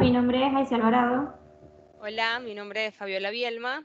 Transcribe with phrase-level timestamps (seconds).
[0.00, 1.34] mi nombre es Aisy Alvarado.
[2.00, 3.84] Hola, mi nombre es Fabiola Bielma.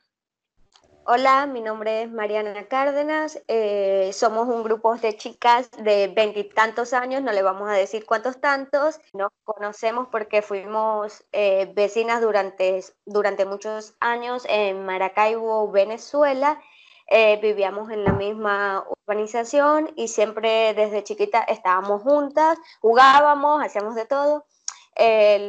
[1.06, 3.44] Hola, mi nombre es Mariana Cárdenas.
[3.50, 8.40] Eh, somos un grupo de chicas de veintitantos años, no le vamos a decir cuántos
[8.40, 9.02] tantos.
[9.12, 16.62] Nos conocemos porque fuimos eh, vecinas durante, durante muchos años en Maracaibo, Venezuela.
[17.08, 24.06] Eh, vivíamos en la misma urbanización y siempre desde chiquita estábamos juntas, jugábamos, hacíamos de
[24.06, 24.46] todo.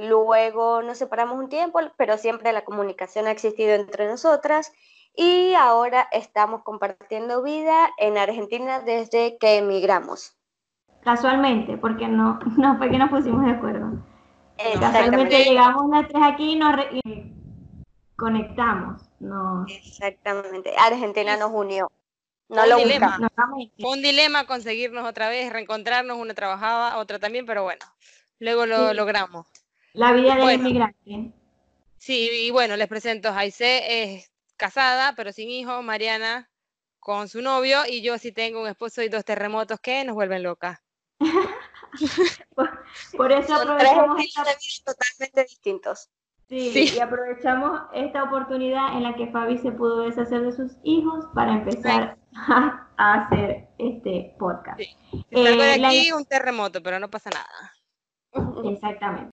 [0.03, 4.73] Luego nos separamos un tiempo, pero siempre la comunicación ha existido entre nosotras
[5.15, 10.37] y ahora estamos compartiendo vida en Argentina desde que emigramos.
[11.03, 14.03] Casualmente, porque no, no fue que nos pusimos de acuerdo.
[14.81, 16.75] Casualmente llegamos las tres aquí y nos
[18.17, 19.03] conectamos.
[19.69, 21.91] Exactamente, Argentina nos unió.
[22.49, 23.19] No lo dilema.
[23.81, 27.85] Fue un dilema conseguirnos otra vez, reencontrarnos, una trabajaba, otra también, pero bueno,
[28.39, 29.47] luego lo logramos.
[29.93, 31.33] La vida del inmigrante.
[31.99, 36.49] Sí, y bueno, les presento, Jaise es casada, pero sin hijos, Mariana
[37.07, 40.43] con su novio, y yo sí tengo un esposo y dos terremotos que nos vuelven
[40.43, 40.81] locas.
[43.17, 44.93] por, eso aprovechamos esta...
[44.93, 46.11] totalmente distintos.
[46.49, 51.27] Sí, y aprovechamos esta oportunidad en la que Fabi se pudo deshacer de sus hijos
[51.33, 54.81] para empezar a, hacer este podcast.
[54.81, 54.97] Sí.
[55.31, 57.73] Eh, de aquí un terremoto, pero no pasa nada.
[58.65, 59.31] Exactamente.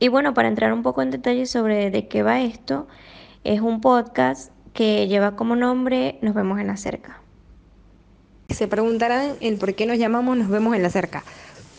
[0.00, 2.86] Y bueno, para entrar un poco en detalle sobre de qué va esto,
[3.42, 7.20] es un podcast que lleva como nombre Nos vemos en la cerca.
[8.48, 11.24] Se preguntarán el por qué nos llamamos Nos vemos en la cerca.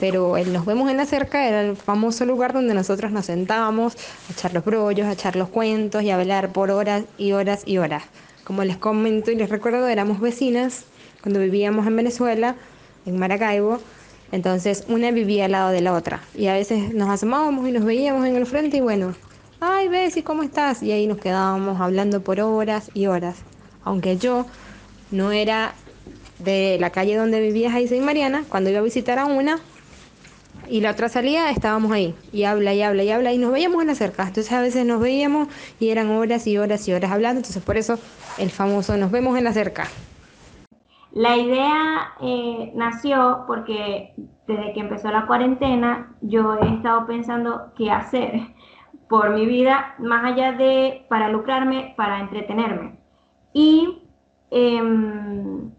[0.02, 3.96] Pero el Nos vemos en la cerca era el famoso lugar donde nosotros nos sentábamos
[4.30, 7.64] a echar los brollos, a echar los cuentos y a hablar por horas y horas
[7.66, 8.04] y horas.
[8.44, 10.86] Como les comento y les recuerdo, éramos vecinas
[11.22, 12.56] cuando vivíamos en Venezuela,
[13.06, 13.80] en Maracaibo.
[14.32, 16.22] Entonces una vivía al lado de la otra.
[16.36, 19.16] Y a veces nos asomábamos y nos veíamos en el frente y bueno,
[19.60, 20.84] ay Bessie, ¿cómo estás?
[20.84, 23.38] Y ahí nos quedábamos hablando por horas y horas.
[23.84, 24.46] Aunque yo
[25.12, 25.74] no era
[26.40, 29.60] de la calle donde vivía Jaise y Mariana, cuando iba a visitar a una
[30.70, 32.14] y la otra salía, estábamos ahí.
[32.32, 34.28] Y habla y habla y habla y nos veíamos en la cerca.
[34.28, 35.48] Entonces a veces nos veíamos
[35.80, 37.40] y eran horas y horas y horas hablando.
[37.40, 37.98] Entonces por eso
[38.38, 39.88] el famoso nos vemos en la cerca.
[41.12, 44.14] La idea eh, nació porque
[44.48, 48.42] desde que empezó la cuarentena yo he estado pensando qué hacer
[49.10, 53.00] por mi vida, más allá de para lucrarme, para entretenerme.
[53.54, 54.04] Y
[54.52, 55.72] em,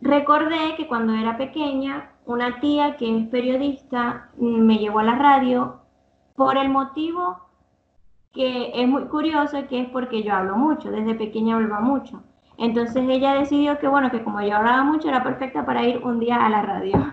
[0.00, 5.80] recordé que cuando era pequeña, una tía que es periodista me llevó a la radio
[6.34, 7.38] por el motivo
[8.32, 12.22] que es muy curioso, que es porque yo hablo mucho, desde pequeña hablo mucho.
[12.60, 16.20] Entonces ella decidió que, bueno, que como yo hablaba mucho, era perfecta para ir un
[16.20, 17.10] día a la radio.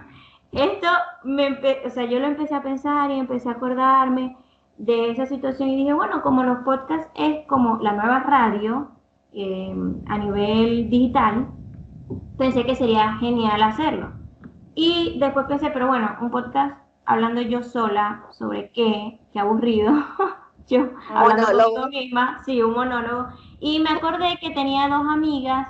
[0.52, 0.88] Esto,
[1.24, 4.36] me o sea, yo lo empecé a pensar y empecé a acordarme
[4.78, 8.92] de esa situación y dije, bueno, como los podcasts es como la nueva radio
[9.32, 9.74] eh,
[10.08, 11.48] a nivel digital,
[12.38, 14.12] pensé que sería genial hacerlo.
[14.76, 19.94] Y después pensé, pero bueno, un podcast hablando yo sola sobre qué, qué aburrido.
[20.68, 23.28] yo hablando misma, sí, un monólogo.
[23.60, 25.68] Y me acordé que tenía dos amigas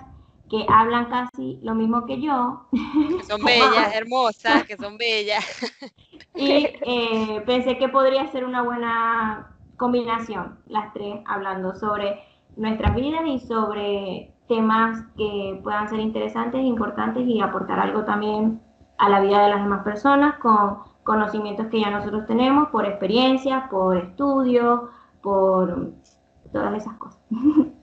[0.50, 2.68] que hablan casi lo mismo que yo.
[2.72, 5.46] Que son bellas, hermosas, que son bellas.
[6.36, 12.24] y eh, pensé que podría ser una buena combinación, las tres hablando sobre
[12.56, 18.62] nuestras vidas y sobre temas que puedan ser interesantes, importantes y aportar algo también
[18.98, 23.70] a la vida de las demás personas con conocimientos que ya nosotros tenemos por experiencia,
[23.72, 24.82] por estudios,
[25.22, 25.94] por
[26.52, 27.20] todas esas cosas.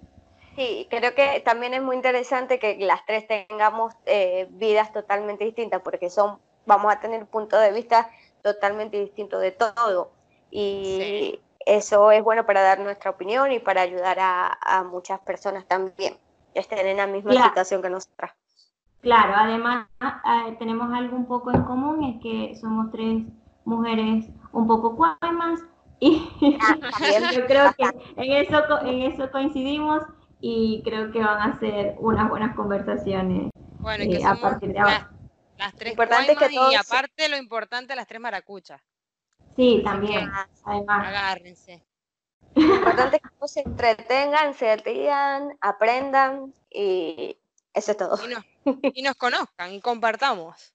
[0.57, 5.83] Sí, creo que también es muy interesante que las tres tengamos eh, vidas totalmente distintas,
[5.83, 8.09] porque son, vamos a tener puntos de vista
[8.41, 10.13] totalmente distintos de todo.
[10.53, 16.17] Y eso es bueno para dar nuestra opinión y para ayudar a, muchas personas también
[16.53, 18.31] que estén en la misma situación que nosotras.
[19.05, 23.23] Claro, además eh, tenemos algo un poco en común, es que somos tres
[23.67, 25.61] mujeres un poco cuamas
[26.01, 26.27] y
[26.61, 27.85] ah, yo creo que
[28.17, 30.03] en eso, en eso coincidimos
[30.41, 34.79] y creo que van a ser unas buenas conversaciones bueno, que eh, a partir de
[34.79, 35.11] ahora.
[35.59, 38.81] Las, tres importante que y aparte lo importante, las tres maracuchas.
[39.55, 40.31] Sí, también,
[40.65, 41.09] además.
[41.09, 41.85] Agárrense.
[42.55, 47.37] Lo importante es que todos se entretengan, se rían, aprendan y
[47.75, 48.19] eso es todo.
[48.29, 48.54] Y
[49.03, 50.75] nos, conozcan y compartamos.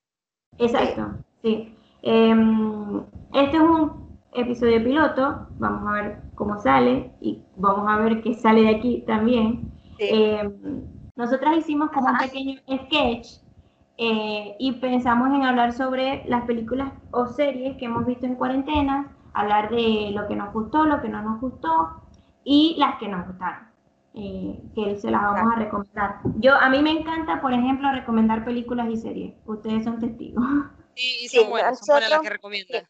[0.58, 1.76] Exacto, sí.
[2.02, 3.04] Em,
[3.34, 8.34] este es un episodio piloto, vamos a ver cómo sale y vamos a ver qué
[8.34, 9.72] sale de aquí también.
[10.00, 10.50] Eh,
[11.16, 13.42] nosotras hicimos como un pequeño sketch
[13.98, 19.12] eh, y pensamos en hablar sobre las películas o series que hemos visto en cuarentena
[19.34, 22.02] hablar de lo que nos gustó, lo que no nos gustó
[22.44, 23.69] y las que nos gustaron.
[24.16, 26.20] Eh, que se las vamos a recomendar.
[26.38, 29.36] Yo, a mí me encanta, por ejemplo, recomendar películas y series.
[29.46, 30.44] Ustedes son testigos.
[30.96, 32.90] Sí, y son Sí, buenas, son buenas las que recomiendan.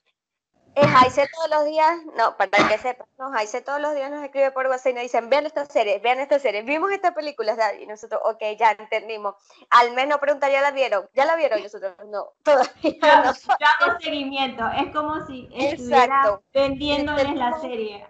[0.76, 4.52] Jaice todos los días, no, para que sepan, no, Jaice todos los días nos escribe
[4.52, 7.84] por WhatsApp y nos dicen, vean esta serie, vean esta serie, vimos esta película, Daddy",
[7.84, 9.36] y nosotros, ok, ya entendimos.
[9.70, 11.08] Al menos preguntar, ¿ya la vieron?
[11.14, 11.60] ¿Ya la vieron?
[11.60, 13.34] Y nosotros, no, todavía Yo, no.
[13.34, 14.68] yo hago seguimiento.
[14.70, 16.44] Es como si estuviera Exacto.
[16.54, 18.08] vendiéndoles la serie.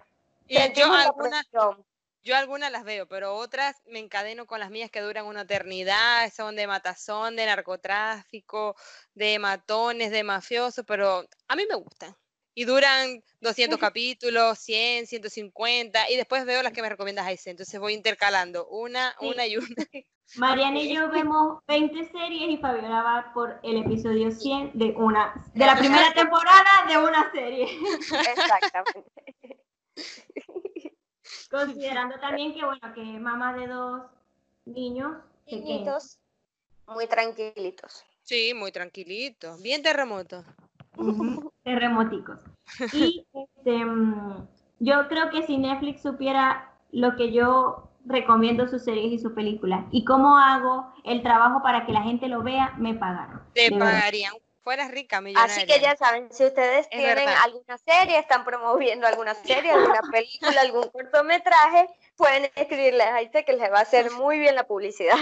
[0.48, 1.84] Y yo presión.
[2.22, 6.32] Yo algunas las veo, pero otras me encadeno con las mías que duran una eternidad,
[6.32, 8.76] son de matazón, de narcotráfico,
[9.14, 12.14] de matones, de mafiosos, pero a mí me gustan.
[12.54, 17.50] Y duran 200 capítulos, 100, 150, y después veo las que me recomiendas, Aise.
[17.50, 19.26] Entonces voy intercalando una, Sí.
[19.26, 19.66] una y una.
[20.36, 25.32] Mariana y yo vemos 20 series y Fabiola va por el episodio 100 de una
[25.54, 27.66] de la primera temporada de una serie.
[28.36, 29.10] Exactamente.
[31.50, 34.02] Considerando también que bueno, que es mamá de dos
[34.64, 35.68] niños pequeños.
[35.68, 36.18] Niñitos,
[36.86, 38.04] muy tranquilitos.
[38.22, 40.44] Sí, muy tranquilito, bien terremoto.
[40.96, 42.40] Ujú, terremoticos.
[42.92, 43.84] Y este,
[44.78, 49.84] yo creo que si Netflix supiera lo que yo recomiendo sus series y sus películas
[49.90, 53.42] y cómo hago el trabajo para que la gente lo vea, me pagaron.
[53.52, 54.32] Te pagarían.
[54.62, 55.54] Fueras rica, millonaria.
[55.56, 57.34] Así que ya saben, si ustedes Es tienen verdad.
[57.44, 63.54] alguna serie, están promoviendo alguna serie, alguna película, algún cortometraje, pueden escribirles a Aise que
[63.54, 65.16] les va a hacer muy bien la publicidad.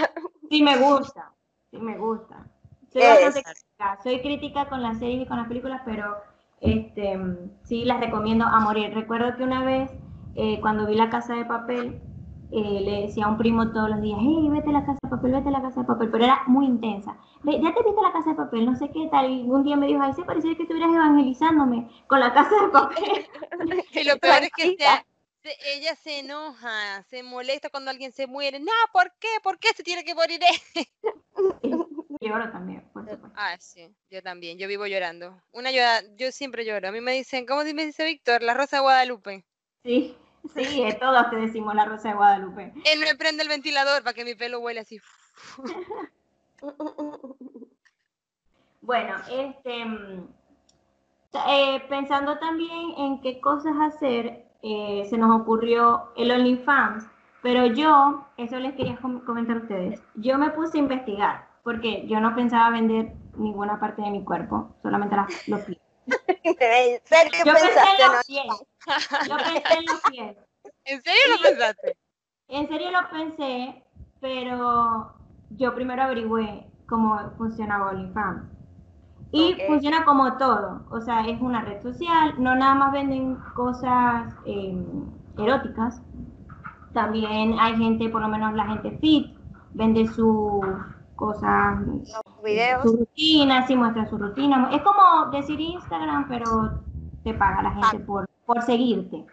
[0.49, 1.31] Sí me gusta,
[1.71, 2.45] sí me gusta.
[2.91, 6.17] Soy bastante crítica, soy crítica con las series y con las películas, pero
[6.59, 7.17] este,
[7.63, 8.93] sí las recomiendo a morir.
[8.93, 9.89] Recuerdo que una vez,
[10.35, 12.01] eh, cuando vi La Casa de Papel,
[12.51, 15.09] eh, le decía a un primo todos los días, hey, vete a la Casa de
[15.09, 17.17] Papel, vete a la Casa de Papel, pero era muy intensa.
[17.43, 19.75] "Ve, ya te viste la Casa de Papel, no sé qué tal, y un día
[19.75, 23.27] me dijo, ay, se parecía que estuvieras evangelizándome con la Casa de Papel.
[23.91, 24.77] Y lo peor es que
[25.75, 28.59] ella se enoja, se molesta cuando alguien se muere.
[28.59, 29.27] No, ¿por qué?
[29.41, 30.39] ¿Por qué se tiene que morir?
[32.21, 33.31] Lloro también, por supuesto.
[33.35, 35.41] Ah, sí, yo también, yo vivo llorando.
[35.53, 36.89] Una llora, yo siempre lloro.
[36.89, 38.43] A mí me dicen, ¿cómo me dice Víctor?
[38.43, 39.45] La Rosa de Guadalupe.
[39.83, 40.17] Sí,
[40.55, 42.73] sí, eh, todos te decimos la Rosa de Guadalupe.
[42.85, 44.99] Él me prende el ventilador para que mi pelo huele así.
[48.81, 50.27] Bueno, este, mm,
[51.47, 57.05] eh, pensando también en qué cosas hacer, eh, se nos ocurrió el OnlyFans,
[57.41, 62.07] pero yo, eso les quería com- comentar a ustedes, yo me puse a investigar, porque
[62.07, 65.79] yo no pensaba vender ninguna parte de mi cuerpo, solamente las- los pies.
[66.43, 68.03] ¿En serio Yo pensé pensaste?
[68.03, 68.45] en los pies,
[69.27, 70.37] yo pensé en los pies.
[70.85, 71.97] ¿En serio lo pensaste?
[72.47, 73.83] En serio lo pensé,
[74.19, 75.13] pero
[75.51, 78.43] yo primero averigüé cómo funcionaba OnlyFans.
[79.31, 84.33] Y funciona como todo, o sea, es una red social, no nada más venden cosas
[84.45, 84.75] eh,
[85.37, 86.01] eróticas,
[86.93, 89.37] también hay gente, por lo menos la gente fit,
[89.75, 90.65] vende sus
[91.15, 91.79] cosas,
[92.49, 92.83] videos.
[92.83, 96.81] su rutina, sí muestra su rutina, es como decir Instagram, pero
[97.23, 99.25] te paga la gente por, por seguirte.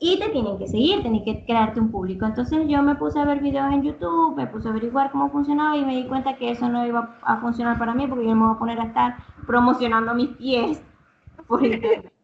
[0.00, 2.26] Y te tienen que seguir, tienes que crearte un público.
[2.26, 5.76] Entonces yo me puse a ver videos en YouTube, me puse a averiguar cómo funcionaba
[5.76, 8.44] y me di cuenta que eso no iba a funcionar para mí porque yo me
[8.46, 9.16] voy a poner a estar
[9.46, 10.82] promocionando mis pies
[11.48, 12.10] por internet.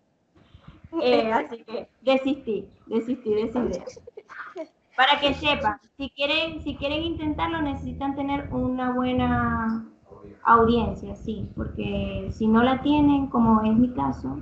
[1.01, 3.85] Eh, así que desistí, desistí de esa idea.
[4.97, 9.87] Para que sepan, si quieren, si quieren intentarlo necesitan tener una buena
[10.45, 14.39] audiencia, sí, porque si no la tienen, como es mi caso,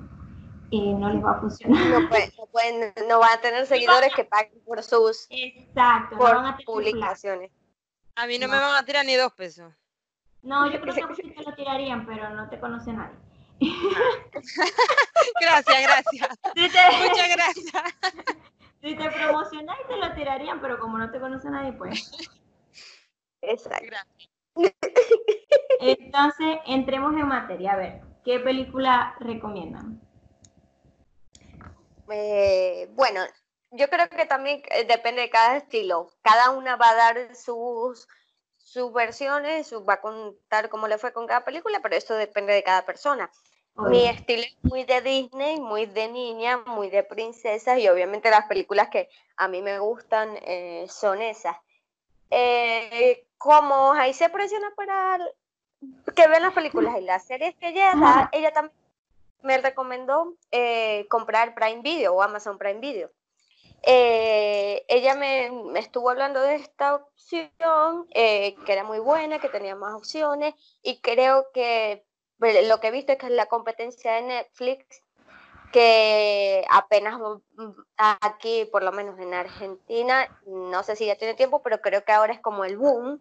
[0.70, 1.82] eh, no les va a funcionar.
[1.86, 6.22] No, pueden, no, pueden- no van a tener seguidores que paguen por sus Exacto, no
[6.22, 7.50] van a publicaciones.
[8.16, 8.54] A mí no, No.
[8.54, 9.72] me van a tirar ni dos pesos.
[10.42, 13.16] No, yo creo que sí te lo tirarían, pero no te conoce nadie.
[15.40, 16.28] Gracias, gracias.
[16.54, 17.82] Si te, Muchas gracias.
[18.82, 22.10] si te promocionáis, te lo tirarían, pero como no te conoce nadie, pues.
[23.42, 23.86] Exacto.
[23.86, 24.28] Gracias.
[25.80, 27.72] Entonces, entremos en materia.
[27.72, 30.00] A ver, ¿qué película recomiendan?
[32.10, 33.20] Eh, bueno,
[33.70, 36.10] yo creo que también eh, depende de cada estilo.
[36.22, 38.08] Cada una va a dar sus,
[38.56, 42.62] sus versiones, va a contar cómo le fue con cada película, pero eso depende de
[42.62, 43.30] cada persona.
[43.76, 48.48] Mi estilo es muy de Disney, muy de niña, muy de princesas y obviamente las
[48.48, 51.56] películas que a mí me gustan eh, son esas.
[52.30, 55.18] Eh, como ahí se presiona para
[56.14, 58.76] que vean las películas y las series que ella da, ella también
[59.42, 63.10] me recomendó eh, comprar Prime Video o Amazon Prime Video.
[63.82, 69.48] Eh, ella me, me estuvo hablando de esta opción, eh, que era muy buena, que
[69.48, 72.04] tenía más opciones y creo que
[72.38, 75.02] bueno, lo que he visto es que la competencia de Netflix
[75.72, 81.60] que apenas mm, aquí, por lo menos en Argentina, no sé si ya tiene tiempo,
[81.62, 83.20] pero creo que ahora es como el boom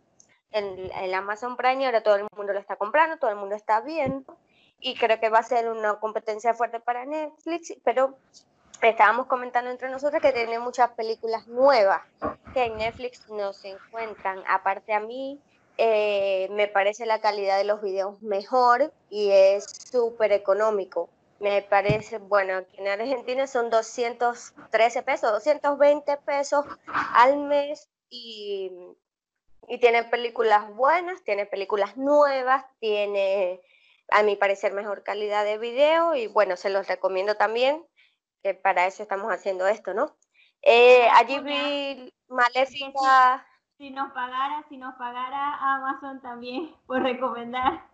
[0.52, 3.82] en, el Amazon Prime ahora todo el mundo lo está comprando, todo el mundo está
[3.82, 4.38] viendo
[4.80, 8.18] y creo que va a ser una competencia fuerte para Netflix, pero
[8.82, 12.02] estábamos comentando entre nosotros que tiene muchas películas nuevas
[12.54, 14.44] que en Netflix no se encuentran.
[14.48, 15.40] Aparte a mí,
[15.78, 21.10] eh, me parece la calidad de los videos mejor y es súper económico.
[21.40, 28.72] Me parece, bueno, aquí en Argentina son 213 pesos, 220 pesos al mes y,
[29.68, 33.62] y tiene películas buenas, tiene películas nuevas, tiene,
[34.10, 37.86] a mi parecer, mejor calidad de video y bueno, se los recomiendo también,
[38.42, 40.16] que para eso estamos haciendo esto, ¿no?
[40.64, 43.46] Eh, allí vi Maléfica
[43.78, 47.86] si nos pagara, si nos pagara Amazon también por recomendar.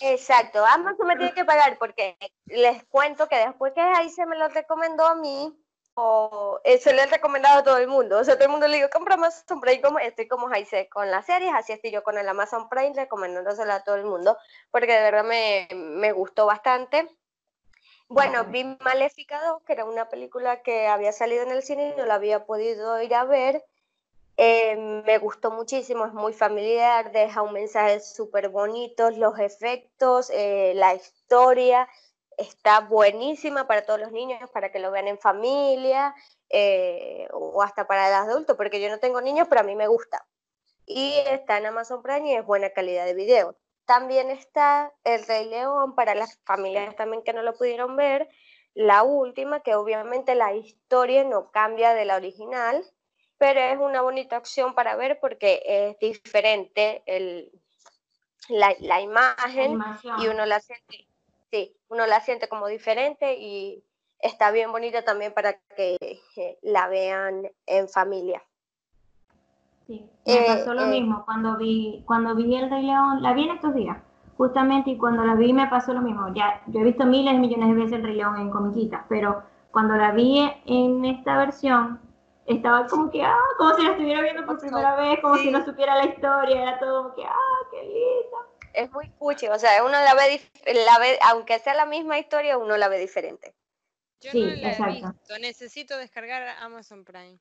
[0.00, 2.16] Exacto, Amazon me tiene que pagar porque
[2.46, 5.56] les cuento que después que ahí se me lo recomendó a mí,
[6.00, 8.18] o eh, se le ha recomendado a todo el mundo.
[8.18, 11.10] O sea, todo el mundo le digo, compra Amazon Prime, como, estoy como Jaise con
[11.10, 14.38] las series, así estoy yo con el Amazon Prime recomendándoselo a todo el mundo,
[14.70, 17.08] porque de verdad me, me gustó bastante.
[18.06, 21.98] Bueno, vi Maléfica 2, que era una película que había salido en el cine y
[21.98, 23.62] no la había podido ir a ver.
[24.40, 30.74] Eh, me gustó muchísimo, es muy familiar, deja un mensaje súper bonito, los efectos, eh,
[30.76, 31.88] la historia
[32.36, 36.14] está buenísima para todos los niños, para que lo vean en familia
[36.50, 39.88] eh, o hasta para el adulto, porque yo no tengo niños, pero a mí me
[39.88, 40.24] gusta.
[40.86, 43.56] Y está en Amazon Prime y es buena calidad de video.
[43.86, 48.28] También está El Rey León para las familias también que no lo pudieron ver.
[48.74, 52.84] La última, que obviamente la historia no cambia de la original,
[53.38, 57.50] pero es una bonita opción para ver porque es diferente el,
[58.48, 59.78] la, imagen
[60.18, 61.06] y uno la siente,
[61.50, 63.82] sí, uno la siente como diferente y
[64.18, 65.96] está bien bonita también para que
[66.36, 68.42] eh, la vean en familia.
[69.86, 73.32] Sí, me eh, pasó lo eh, mismo cuando vi, cuando vi El Rey León, la
[73.32, 73.96] vi en estos días,
[74.36, 76.34] justamente, y cuando la vi me pasó lo mismo.
[76.34, 79.42] Ya, yo he visto miles y millones de veces El Rey León en comiquitas, pero
[79.70, 82.00] cuando la vi en esta versión,
[82.48, 85.64] estaba como que, ah, como si la estuviera viendo por primera vez, como si no
[85.64, 88.38] supiera la historia, era todo como que, ah, qué linda.
[88.72, 90.40] Es muy cuchi, o sea, uno la ve,
[90.86, 93.54] la ve, aunque sea la misma historia, uno la ve diferente.
[94.20, 97.38] Yo no la he visto, necesito descargar Amazon Prime.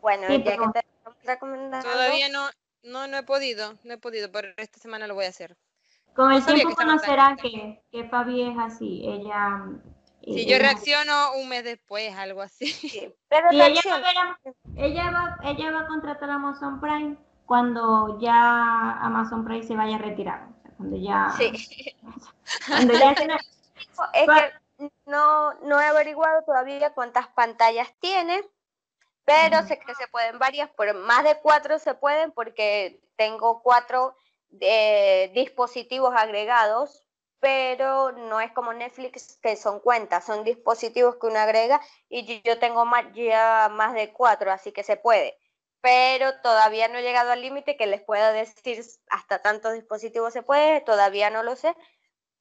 [0.00, 1.88] Bueno, ya que te estamos recomendando.
[1.90, 2.48] Todavía no,
[2.82, 5.56] no, no he podido, no he podido, pero esta semana lo voy a hacer.
[6.14, 9.64] Con el tiempo conocerán que, que Fabi es así, ella
[10.22, 13.14] si yo reacciono un mes después, algo así.
[13.28, 14.38] Pero ella, va
[14.76, 19.96] ella, va, ella va a contratar a Amazon Prime cuando ya Amazon Prime se vaya
[19.96, 20.48] a retirar.
[20.76, 21.34] cuando ya.
[21.36, 21.52] Sí.
[22.66, 23.26] Cuando ya se...
[24.14, 24.28] Es
[24.78, 28.42] que no, no he averiguado todavía cuántas pantallas tiene,
[29.24, 34.16] pero sé que se pueden varias, por más de cuatro se pueden porque tengo cuatro
[34.60, 37.06] eh, dispositivos agregados
[37.40, 42.58] pero no es como Netflix que son cuentas, son dispositivos que uno agrega y yo
[42.58, 45.34] tengo ya más de cuatro, así que se puede.
[45.80, 50.42] Pero todavía no he llegado al límite que les pueda decir hasta tantos dispositivos se
[50.42, 51.74] puede, todavía no lo sé,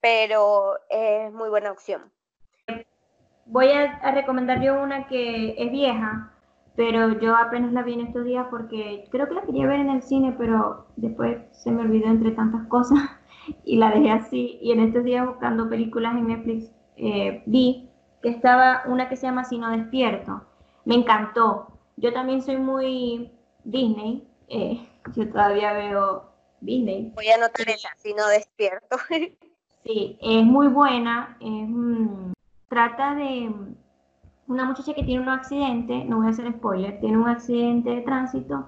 [0.01, 2.11] pero es muy buena opción.
[3.45, 6.33] Voy a, recomendar yo una que es vieja,
[6.75, 9.89] pero yo apenas la vi en estos días porque creo que la quería ver en
[9.89, 13.18] el cine, pero después se me olvidó entre tantas cosas
[13.63, 14.59] y la dejé así.
[14.61, 17.89] Y en estos días buscando películas en Netflix eh, vi
[18.21, 20.41] que estaba una que se llama Si no despierto.
[20.85, 21.67] Me encantó.
[21.97, 23.31] Yo también soy muy
[23.63, 24.27] Disney.
[24.47, 27.11] Eh, yo todavía veo Disney.
[27.15, 28.97] Voy a anotar esa, Si no despierto.
[29.85, 31.37] sí, es muy buena.
[32.67, 33.51] trata de
[34.47, 38.01] una muchacha que tiene un accidente, no voy a hacer spoiler, tiene un accidente de
[38.01, 38.67] tránsito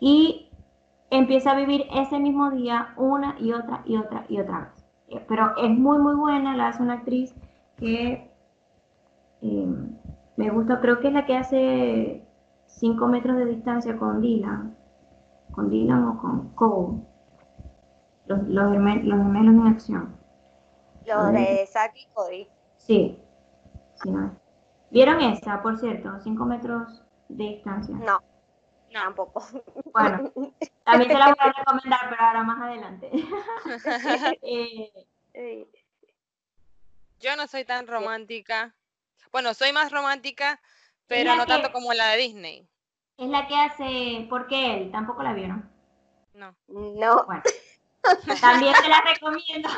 [0.00, 0.47] y
[1.10, 4.84] empieza a vivir ese mismo día una y otra y otra y otra vez.
[5.08, 7.34] Eh, pero es muy, muy buena, la hace una actriz
[7.76, 8.30] que
[9.40, 9.96] em,
[10.36, 12.26] me gusta, creo que es la que hace
[12.66, 14.76] 5 metros de distancia con Dylan,
[15.52, 17.00] con Dylan o con Cole,
[18.26, 20.16] los, los, gemelos en acción.
[21.06, 22.48] Los de Zack y Cody.
[22.76, 23.18] Sí.
[24.90, 26.20] ¿Vieron esa, por cierto?
[26.20, 27.96] 5 metros de distancia.
[27.96, 28.20] No.
[28.92, 29.46] Tampoco.
[29.92, 30.32] Bueno,
[30.84, 33.10] también te la voy a recomendar, pero ahora más adelante.
[35.40, 35.68] Eh,
[37.20, 38.74] Yo no soy tan romántica.
[39.30, 40.60] Bueno, soy más romántica,
[41.06, 42.68] pero no tanto como la de Disney.
[43.18, 44.90] Es la que hace ¿Por qué él?
[44.90, 45.70] ¿Tampoco la vieron?
[46.34, 46.56] No.
[46.66, 47.24] No.
[47.26, 47.42] Bueno,
[48.40, 49.68] también te la recomiendo.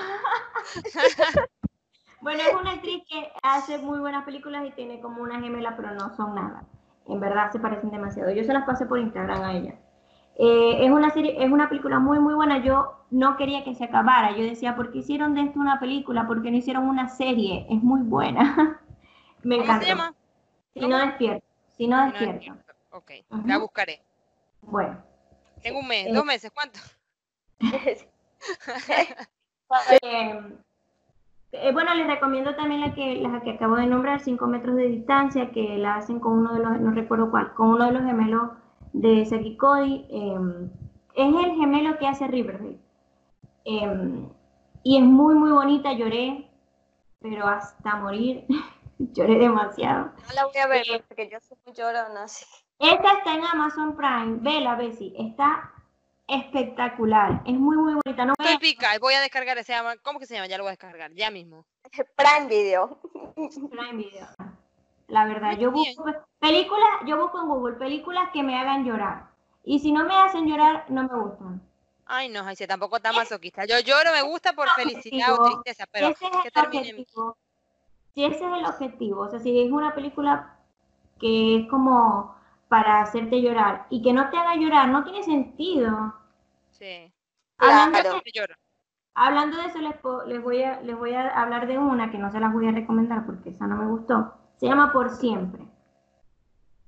[2.21, 5.93] Bueno, es una actriz que hace muy buenas películas y tiene como una gemela, pero
[5.93, 6.65] no son nada.
[7.11, 8.31] En verdad se parecen demasiado.
[8.31, 9.75] Yo se las pasé por Instagram a ella.
[10.37, 12.59] Eh, es una serie, es una película muy muy buena.
[12.59, 14.31] Yo no quería que se acabara.
[14.37, 16.27] Yo decía, ¿por qué hicieron de esto una película?
[16.27, 17.67] ¿Por qué no hicieron una serie?
[17.69, 18.81] Es muy buena.
[19.43, 19.85] Me ¿Cómo encanta.
[19.85, 20.15] se llama?
[20.75, 21.45] Si no despierto.
[21.77, 22.57] Si no No despierto.
[22.93, 23.11] Ok,
[23.47, 24.03] la buscaré.
[24.63, 25.03] Bueno.
[25.63, 26.79] Tengo un mes, Eh, dos meses, ¿cuánto?
[30.03, 30.41] Eh,
[31.53, 34.89] eh, bueno, les recomiendo también la que, la que acabo de nombrar, 5 metros de
[34.89, 38.03] distancia, que la hacen con uno de los, no recuerdo cuál, con uno de los
[38.03, 38.51] gemelos
[38.93, 40.07] de Seki Cody.
[40.11, 40.69] eh,
[41.15, 42.79] es el gemelo que hace Riverdale.
[43.65, 44.29] Eh,
[44.83, 46.49] y es muy, muy bonita, lloré,
[47.21, 48.47] pero hasta morir,
[48.99, 50.07] lloré demasiado.
[50.29, 52.45] No la voy a ver Eh, porque yo soy muy llorona, así.
[52.79, 55.71] Esta está en Amazon Prime, vela, Bessie, está
[56.31, 58.25] espectacular, es muy, muy bonita.
[58.25, 60.47] No voy a- Estoy pica, voy a descargar, se llama, ¿cómo que se llama?
[60.47, 61.65] Ya lo voy a descargar, ya mismo.
[62.17, 62.99] Prime Video.
[63.35, 64.27] Prime Video.
[65.09, 66.05] La verdad, yo busco
[66.39, 69.25] películas, yo busco en Google películas que me hagan llorar.
[69.65, 71.61] Y si no me hacen llorar, no me gustan.
[72.07, 73.65] Ay, no, ay, sí, tampoco está masoquista.
[73.67, 76.81] Yo lloro, me gusta por felicidad o tristeza, pero ese es que el termine.
[76.91, 77.37] objetivo.
[78.15, 80.57] Si ese es el objetivo, o sea, si es una película
[81.21, 82.35] que es como
[82.71, 86.15] para hacerte llorar y que no te haga llorar, no tiene sentido.
[86.71, 87.13] Sí,
[87.59, 88.23] Hablando, Claro.
[88.25, 88.57] de,
[89.15, 92.19] hablando de eso, les, po- les, voy a, les voy a hablar de una que
[92.19, 94.35] no se las voy a recomendar porque esa no me gustó.
[94.57, 95.65] Se llama Por Siempre.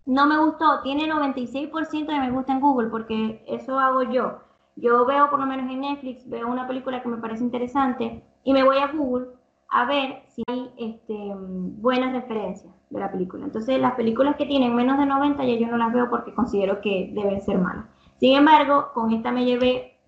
[0.06, 4.40] No me gustó, tiene 96% de me gusta en Google porque eso hago yo.
[4.76, 8.52] Yo veo por lo menos en Netflix, veo una película que me parece interesante y
[8.52, 9.28] me voy a Google
[9.72, 13.44] a ver si hay este, buenas referencias de la película.
[13.44, 16.80] Entonces las películas que tienen menos de 90 ya yo no las veo porque considero
[16.80, 17.86] que deben ser malas.
[18.20, 19.98] Sin embargo, con esta me llevé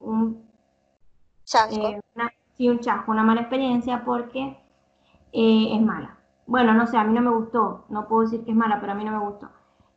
[0.00, 0.44] un
[1.44, 1.76] Chasco.
[1.76, 4.56] eh, una, sí, un chasco, una mala experiencia porque
[5.32, 6.16] eh, es mala.
[6.46, 8.92] Bueno, no sé, a mí no me gustó, no puedo decir que es mala, pero
[8.92, 9.48] a mí no me gustó.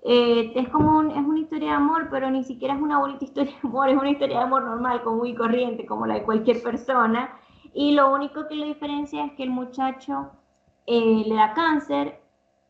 [0.03, 3.26] Eh, es como un- es una historia de amor, pero ni siquiera es una bonita
[3.26, 6.24] historia de amor, es una historia de amor normal, común y corriente, como la de
[6.24, 7.30] cualquier persona.
[7.73, 10.32] Y lo único que lo diferencia es que el muchacho
[10.86, 12.19] eh, le da cáncer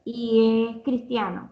[0.04, 1.50] y es cristiano.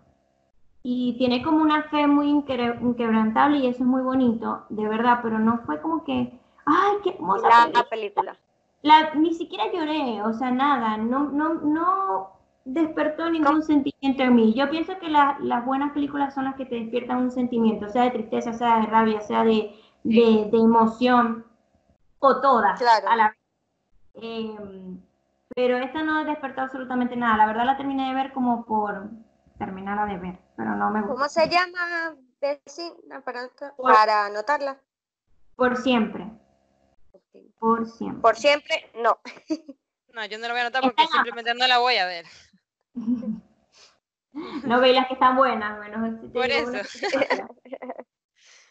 [0.83, 5.19] Y tiene como una fe muy inquebra- inquebrantable y eso es muy bonito, de verdad,
[5.21, 6.31] pero no fue como que,
[6.65, 7.89] ay, qué hermosa La, película".
[7.89, 8.37] película.
[8.83, 12.29] La- ni siquiera lloré, o sea, nada, no, no, no
[12.63, 14.53] despertó ningún sentimiento en mí.
[14.53, 18.03] Yo pienso que la- las buenas películas son las que te despiertan un sentimiento, sea
[18.03, 21.45] de tristeza, sea de rabia, sea de, de, de emoción,
[22.19, 23.07] o todas Claro.
[23.09, 23.36] a la
[24.21, 24.99] Em,
[25.55, 27.37] pero esta no despertó absolutamente nada.
[27.37, 29.09] La verdad la terminé de ver como por
[29.57, 31.15] terminarla de ver, pero no me gustó.
[31.15, 33.21] ¿Cómo se llama, vecina?
[33.21, 33.49] Para,
[33.81, 34.79] para anotarla.
[35.55, 36.27] Por siempre,
[37.59, 38.21] por siempre.
[38.21, 39.19] Por siempre, no.
[40.13, 41.13] No, yo no lo voy a anotar Está porque Amazon.
[41.17, 42.25] simplemente no la voy a ver.
[44.63, 46.77] No veis las que están buenas, menos si te Por eso.
[46.77, 47.47] está.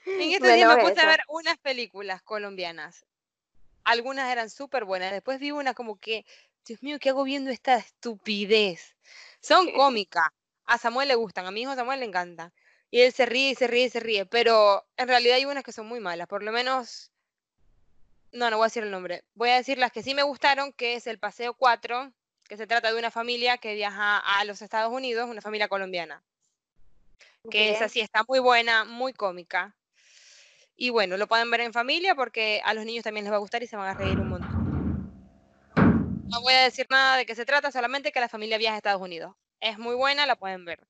[0.06, 3.04] En estos días me puse a ver unas películas colombianas.
[3.86, 5.12] Algunas eran súper buenas.
[5.12, 6.24] Después vi una como que,
[6.64, 8.96] Dios mío, ¿qué hago viendo esta estupidez?
[9.40, 10.26] Son cómicas.
[10.64, 12.52] A Samuel le gustan, a mi hijo Samuel le encanta.
[12.90, 14.26] Y él se ríe y se ríe y se ríe.
[14.26, 16.26] Pero en realidad hay unas que son muy malas.
[16.26, 17.10] Por lo menos,
[18.32, 19.24] no, no voy a decir el nombre.
[19.34, 22.12] Voy a decir las que sí me gustaron, que es El Paseo 4,
[22.44, 26.22] que se trata de una familia que viaja a los Estados Unidos, una familia colombiana
[27.50, 27.84] que es Bien.
[27.84, 29.74] así, está muy buena, muy cómica.
[30.76, 33.40] Y bueno, lo pueden ver en familia porque a los niños también les va a
[33.40, 34.66] gustar y se van a reír un montón.
[36.28, 38.78] No voy a decir nada de qué se trata, solamente que la familia viaja a
[38.78, 39.34] Estados Unidos.
[39.60, 40.86] Es muy buena, la pueden ver.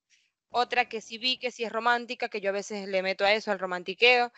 [0.49, 3.33] Otra que sí vi que sí es romántica, que yo a veces le meto a
[3.33, 4.31] eso, al romantiqueo,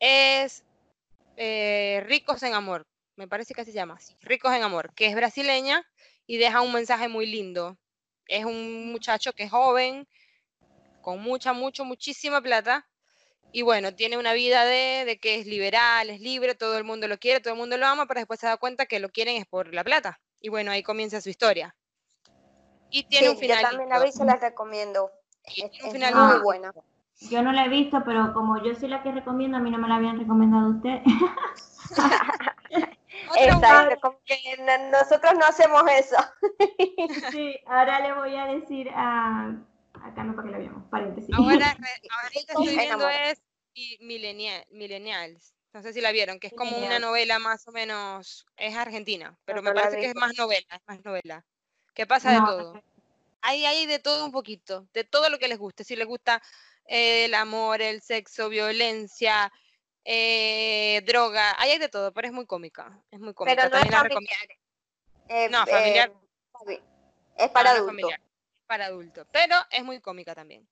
[0.00, 0.64] es
[1.36, 2.86] eh, Ricos en Amor.
[3.16, 5.86] Me parece que así se llama, Ricos en Amor, que es brasileña
[6.26, 7.78] y deja un mensaje muy lindo.
[8.26, 10.08] Es un muchacho que es joven,
[11.00, 12.88] con mucha, mucho, muchísima plata.
[13.52, 17.08] Y bueno, tiene una vida de, de que es liberal, es libre, todo el mundo
[17.08, 19.36] lo quiere, todo el mundo lo ama, pero después se da cuenta que lo quieren
[19.36, 20.20] es por la plata.
[20.40, 21.74] Y bueno, ahí comienza su historia.
[22.90, 23.62] Y tiene Sí, un final.
[23.62, 25.10] yo también la vi se la recomiendo.
[25.46, 26.72] y Es, tiene un final muy muy buena.
[27.30, 29.78] Yo no la he visto, pero como yo soy la que recomiendo, a mí no
[29.78, 31.00] me la habían recomendado usted.
[33.38, 34.36] Exacto, que
[34.92, 36.16] nosotros no hacemos eso.
[37.30, 39.54] sí, ahora le voy a decir a...
[40.06, 41.34] Acá no para que la veamos, paréntesis.
[41.34, 41.76] Ahora,
[42.24, 43.42] ahorita estoy en viendo es
[43.74, 45.54] mi- Millennia- Millennials.
[45.72, 49.38] No sé si la vieron, que es como una novela más o menos, es argentina,
[49.44, 51.44] pero no me parece que es más novela, es más novela.
[51.92, 52.82] Que pasa de No, todo.
[53.42, 55.84] Hay, hay de todo un poquito, de todo lo que les guste.
[55.84, 56.42] Si les gusta
[56.86, 59.52] eh, el amor, el sexo, violencia,
[60.04, 62.98] eh, droga, ahí hay de todo, pero es muy cómica.
[63.10, 63.56] Es muy cómica.
[63.56, 64.36] Pero no es También recomiendo.
[65.28, 65.46] familiar.
[65.46, 66.12] Eh, No, familiar.
[66.68, 66.82] eh,
[67.36, 68.10] es para No, es adultos.
[68.66, 69.26] Para adultos.
[69.32, 70.68] Pero es muy cómica también.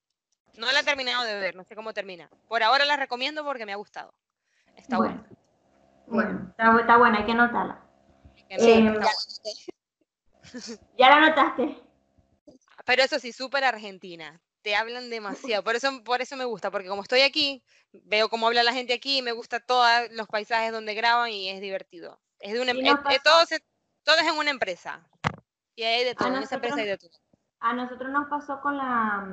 [0.56, 2.28] No la he terminado de ver, no sé cómo termina.
[2.48, 4.14] Por ahora la recomiendo porque me ha gustado.
[4.76, 5.24] Está Bueno,
[6.06, 6.32] buena.
[6.32, 7.80] bueno, está, está buena, hay que anotarla.
[8.48, 9.06] Que Eh, buena.
[10.96, 11.80] ¿Ya la anotaste?
[12.84, 14.40] Pero eso sí, súper argentina.
[14.62, 15.62] Te hablan demasiado.
[15.64, 18.94] Por eso, por eso me gusta, porque como estoy aquí, veo cómo habla la gente
[18.94, 22.20] aquí, me gusta todos los paisajes donde graban y es divertido.
[22.38, 22.80] Es de una, em-
[23.10, 23.64] es- todo, se-
[24.04, 25.06] todo es en una empresa.
[25.74, 27.10] Y hay de todo, en esa empresa hay de todo.
[27.64, 29.26] A nosotros nos pasó con la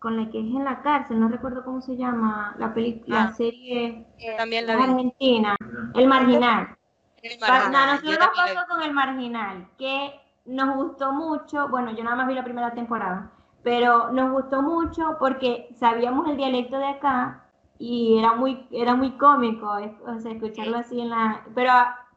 [0.00, 3.24] con la que es en la cárcel, no recuerdo cómo se llama, la película, Ah.
[3.26, 4.72] la serie Eh, También vi.
[4.72, 5.56] argentina,
[5.94, 6.76] El Marginal.
[7.22, 12.04] El Marginal, no, nosotros nos pasó con El Marginal, que nos gustó mucho, bueno, yo
[12.04, 13.30] nada más vi la primera temporada,
[13.64, 17.44] pero nos gustó mucho porque sabíamos el dialecto de acá
[17.78, 19.66] y era muy, era muy cómico,
[20.04, 21.42] o sea, escucharlo así en la...
[21.56, 21.72] Pero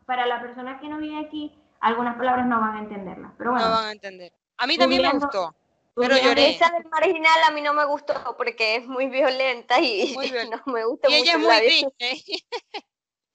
[0.06, 3.66] para la persona que no vive aquí, algunas palabras no van a entenderlas, pero bueno.
[3.68, 4.32] No van a entender.
[4.62, 5.54] A mí también me gustó.
[5.96, 6.52] pero lloré.
[6.52, 10.72] Esa del marginal a mí no me gustó porque es muy violenta y Muy no
[10.72, 12.24] me gusta Y ella es mucho muy triste.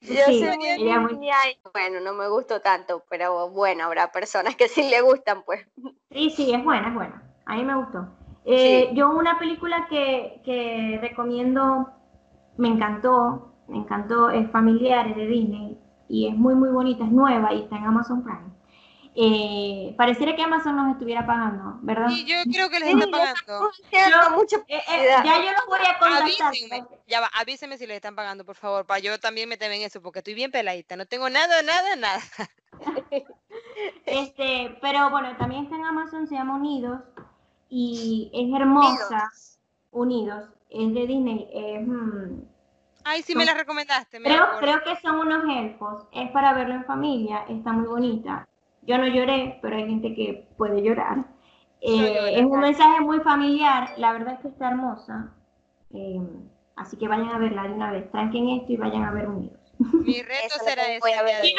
[0.00, 4.54] Yo Sí, soy muy niña y bueno, no me gustó tanto, pero bueno, habrá personas
[4.54, 5.66] que sí le gustan, pues.
[6.12, 7.22] Sí, sí, es buena, es buena.
[7.46, 8.06] A mí me gustó.
[8.44, 11.90] Eh, Yo una película que, que recomiendo,
[12.56, 17.10] me encantó, me encantó, es familiar, es de Disney y es muy, muy bonita, es
[17.10, 18.55] nueva y está en Amazon Prime.
[19.18, 22.08] Eh, pareciera que Amazon nos estuviera pagando, ¿verdad?
[22.10, 23.70] Y yo creo que les Sí, está pagando.
[23.88, 26.22] Cierto, Yo- mucho Eh, eh, ya yo los voy a contactar.
[26.22, 29.82] Avísenme, ya va, avísenme si les están pagando, por favor, para yo también meterme en
[29.82, 32.20] eso, porque estoy bien peladita, no tengo nada, nada, nada.
[34.04, 37.00] Este, pero bueno, también está en Amazon, se llama Unidos
[37.70, 39.30] y es hermosa.
[39.90, 41.48] Unidos, es de Disney.
[41.52, 42.42] es, mm,
[43.04, 46.04] Ay, sí me la recomendaste, me Creo, creo que son unos elfos.
[46.12, 47.44] Es para verlo en familia.
[47.48, 48.46] Está muy bonita.
[48.86, 51.24] Yo no lloré, pero hay gente que puede llorar.
[51.80, 53.90] Eh, es un mensaje muy familiar.
[53.96, 55.32] La verdad es que está hermosa.
[55.92, 56.20] Eh,
[56.76, 58.10] así que vayan a verla de una vez.
[58.10, 59.60] Tranquen esto y vayan a ver Unidos.
[59.78, 61.08] Mi reto será ese.
[61.08, 61.54] de hoy.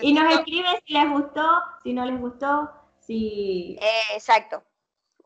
[0.00, 1.46] Y nos escriben si les gustó,
[1.82, 3.78] si no les gustó, si...
[3.80, 4.62] Eh, exacto.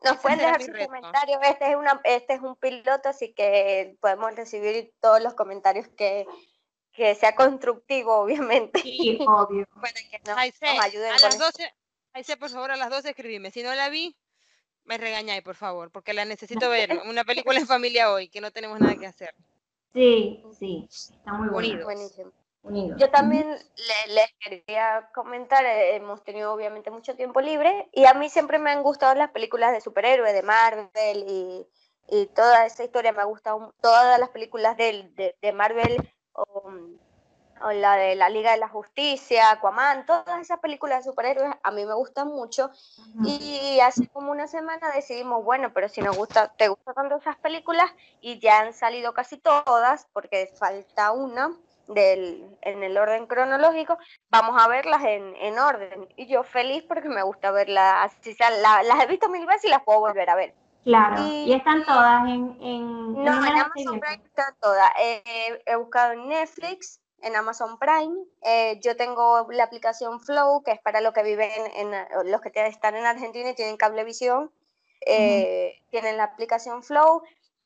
[0.03, 0.87] Nos pueden dejar sus reto.
[0.87, 1.39] comentarios.
[1.43, 6.25] Este es, una, este es un piloto, así que podemos recibir todos los comentarios que,
[6.93, 8.81] que sea constructivo, obviamente.
[8.81, 9.67] Sí, obvio.
[9.75, 11.45] Para que nos, nos ayuden a con las esto.
[11.45, 11.73] 12,
[12.13, 13.49] Aise, por favor, a las 12 escribime.
[13.51, 14.15] Si no la vi,
[14.85, 16.89] me regañáis, por favor, porque la necesito ver.
[17.09, 19.33] Una película en familia hoy, que no tenemos nada que hacer.
[19.93, 20.87] Sí, sí.
[20.89, 21.49] Está muy.
[21.49, 21.85] Unidos.
[21.85, 22.31] Buenísimo.
[22.61, 22.97] Unidos.
[22.99, 28.13] Yo también le- les quería comentar, eh, hemos tenido obviamente mucho tiempo libre y a
[28.13, 31.67] mí siempre me han gustado las películas de superhéroes, de Marvel y,
[32.07, 35.97] y toda esa historia, me ha gustado todas las películas del- de, de Marvel
[36.33, 36.63] o,
[37.61, 41.71] o la de la Liga de la Justicia, Aquaman, todas esas películas de superhéroes a
[41.71, 42.69] mí me gustan mucho
[43.25, 47.37] y hace como una semana decidimos, bueno, pero si nos gusta, te gustan tanto esas
[47.37, 47.89] películas
[48.21, 51.51] y ya han salido casi todas, porque falta una
[51.87, 53.97] del, en el orden cronológico,
[54.29, 56.09] vamos a verlas en, en orden.
[56.17, 59.65] Y yo feliz porque me gusta verlas, así sea, la- las he visto mil veces
[59.65, 60.53] y las puedo volver a ver.
[60.83, 61.21] Claro.
[61.23, 62.57] Y- Y están todas en...
[62.61, 63.99] en No, en Amazon?
[63.99, 64.85] Prime están todas.
[64.99, 68.15] Eh, he buscado en Netflix, en Amazon Prime.
[68.41, 72.41] eh, yo tengo la aplicación Flow, que es para los que viven en, en- los
[72.41, 74.51] que están en Argentina y tienen cablevisión.
[75.05, 77.23] eh, Tienen la aplicación Flow.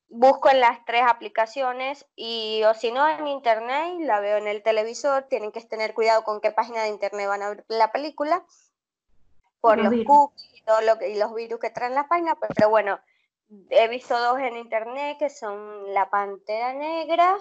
[0.10, 4.64] Busco en las tres aplicaciones y o si no en internet, la veo en el
[4.64, 5.24] televisor.
[5.24, 8.46] Tienen que tener cuidado con qué página de internet van a ver la película
[9.60, 12.70] por Los cookies todo lo que, y los virus que traen las páginas, pero, pero
[12.70, 13.00] bueno,
[13.70, 17.38] he visto dos en internet que son La Pantera Negra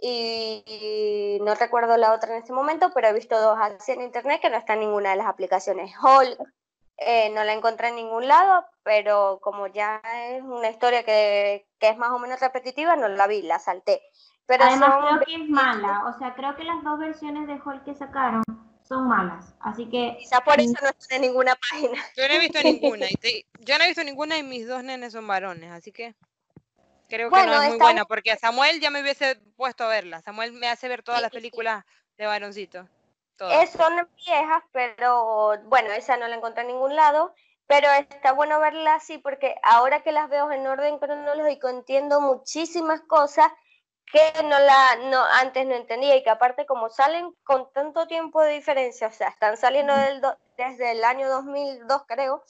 [0.00, 4.02] y, y no recuerdo la otra en este momento, pero he visto dos así en
[4.02, 5.94] internet que no está en ninguna de las aplicaciones.
[6.02, 6.38] Hulk
[6.96, 11.90] eh, no la encontré en ningún lado, pero como ya es una historia que, que
[11.90, 14.02] es más o menos repetitiva, no la vi, la salté.
[14.46, 17.60] Pero Además son creo que es mala, o sea, creo que las dos versiones de
[17.62, 18.42] Hulk que sacaron
[18.86, 22.02] son malas, así que quizá por eso no están en ninguna página.
[22.16, 23.06] Yo no he visto ninguna.
[23.10, 26.14] Y te- yo no he visto ninguna y mis dos nenes son varones, así que
[27.08, 29.84] creo que Bueno, no es muy está- buena, porque a Samuel ya me hubiese puesto
[29.84, 30.22] a verla.
[30.22, 31.36] Samuel me hace ver todas Sí, las sí.
[31.36, 31.84] películas
[32.16, 32.88] de varoncito.
[33.36, 33.64] Todas.
[33.64, 33.94] Eh, son
[34.24, 37.34] viejas, pero bueno, esa no la encontré en ningún lado.
[37.68, 43.00] Pero está bueno verla así porque ahora que las veo en orden cronológico entiendo muchísimas
[43.00, 43.50] cosas
[44.10, 48.40] que no la no antes no entendía y que aparte como salen con tanto tiempo
[48.42, 52.42] de diferencia, o sea, están saliendo del do- desde el año 2002 creo,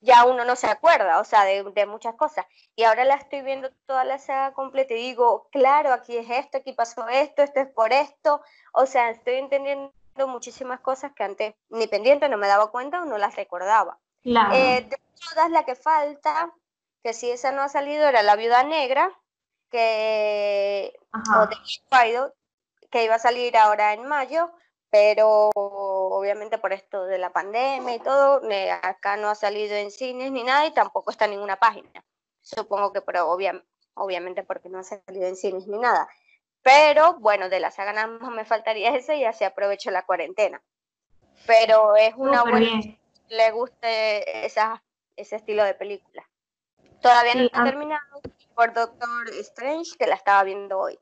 [0.00, 2.46] ya uno no se acuerda, o sea, de, de muchas cosas.
[2.74, 6.58] Y ahora la estoy viendo toda la saga completa y digo, claro, aquí es esto,
[6.58, 8.40] aquí pasó esto, esto es por esto,
[8.72, 9.92] o sea, estoy entendiendo
[10.26, 13.98] muchísimas cosas que antes ni pendiente no me daba cuenta o no las recordaba.
[14.22, 14.54] Claro.
[14.54, 16.50] Eh, de todas, la que falta,
[17.02, 19.10] que si esa no ha salido, era La Viuda Negra,
[19.70, 20.92] que,
[21.36, 21.56] o de
[21.92, 22.32] Widow,
[22.90, 24.50] que iba a salir ahora en mayo,
[24.90, 29.90] pero obviamente por esto de la pandemia y todo, ne- acá no ha salido en
[29.90, 32.04] cines ni nada y tampoco está en ninguna página.
[32.42, 36.08] Supongo que pero obvia- obviamente porque no ha salido en cines ni nada.
[36.62, 40.62] Pero bueno, de la saga nada más me faltaría ese y así aprovecho la cuarentena.
[41.46, 42.98] Pero es una Súper buena bien.
[43.28, 44.82] le guste esa,
[45.16, 46.28] ese estilo de película.
[47.00, 48.20] Todavía no Sí, está terminado
[48.60, 50.98] por Doctor Strange, que la estaba viendo hoy.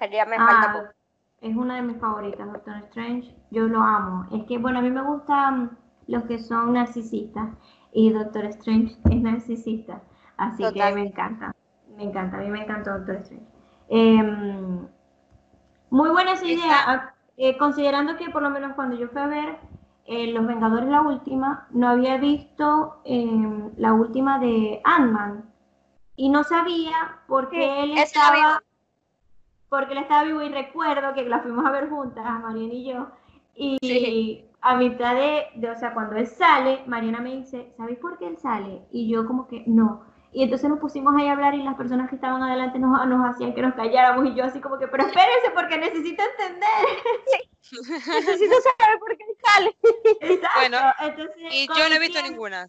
[0.00, 0.92] Pero ya me falta Ah, poco.
[1.40, 3.36] es una de mis favoritas, Doctor Strange.
[3.52, 4.26] Yo lo amo.
[4.32, 7.50] Es que, bueno, a mí me gustan los que son narcisistas
[7.92, 10.02] y Doctor Strange es narcisista.
[10.36, 10.94] Así que Total.
[10.96, 11.54] me encanta.
[11.96, 12.38] Me encanta.
[12.38, 13.46] A mí me encanta Doctor Strange.
[13.88, 14.88] Em,
[15.90, 16.76] muy buena esa idea.
[16.86, 19.56] ah, eh, considerando que por lo menos cuando yo fui a ver
[20.06, 25.51] eh, Los Vengadores la última, no había visto em, la última de Ant-Man.
[26.16, 28.62] Y no sabía por Sí, qué él estaba
[29.68, 33.06] porque él estaba vivo y recuerdo que la fuimos a ver juntas, Mariana y yo,
[33.54, 34.50] y Sí.
[34.60, 38.26] a mitad de, de, o sea, cuando él sale, Mariana me dice, ¿sabéis por qué
[38.26, 38.82] él sale?
[38.90, 40.04] Y yo como que, no.
[40.30, 43.30] Y entonces nos pusimos ahí a hablar y las personas que estaban adelante nos, nos
[43.30, 46.68] hacían que nos calláramos y yo así como que, pero espérense porque necesito entender.
[47.72, 49.76] Necesito saber por qué sale.
[50.20, 50.58] Exacto.
[50.58, 52.68] Bueno, entonces, Y yo no he visto ninguna.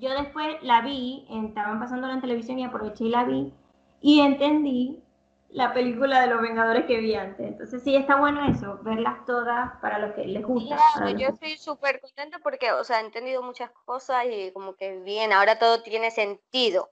[0.00, 3.52] Yo después la vi, estaban pasándola en televisión y aproveché y la vi
[4.00, 5.02] y entendí
[5.50, 7.46] la película de los Vengadores que vi antes.
[7.46, 10.76] Entonces sí está bueno eso, verlas todas para los que les gusta.
[10.94, 15.00] Claro, yo estoy súper contenta porque, o sea, he entendido muchas cosas y como que
[15.00, 16.88] bien, ahora todo tiene sentido.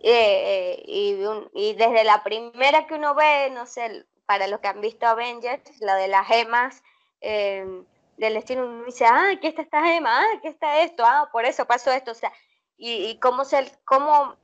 [0.00, 4.68] Eh, y, un- y desde la primera que uno ve, no sé, para los que
[4.68, 6.82] han visto Avengers, la de las gemas
[7.20, 7.84] eh,
[8.26, 11.44] del destino, uno dice, ah, aquí está esta gema, ah, aquí está esto, ah, por
[11.44, 12.32] eso pasó esto, o sea,
[12.76, 14.36] y, y cómo se, cómo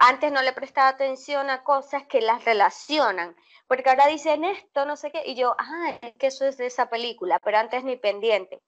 [0.00, 4.96] antes no le prestaba atención a cosas que las relacionan, porque ahora dicen esto, no
[4.96, 7.96] sé qué, y yo, ah, es que eso es de esa película, pero antes ni
[7.96, 8.60] pendiente.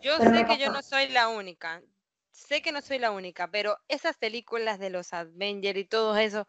[0.00, 1.82] Yo Pero sé que yo no soy la única.
[2.30, 6.46] Sé que no soy la única, pero esas películas de los Avengers y todo eso,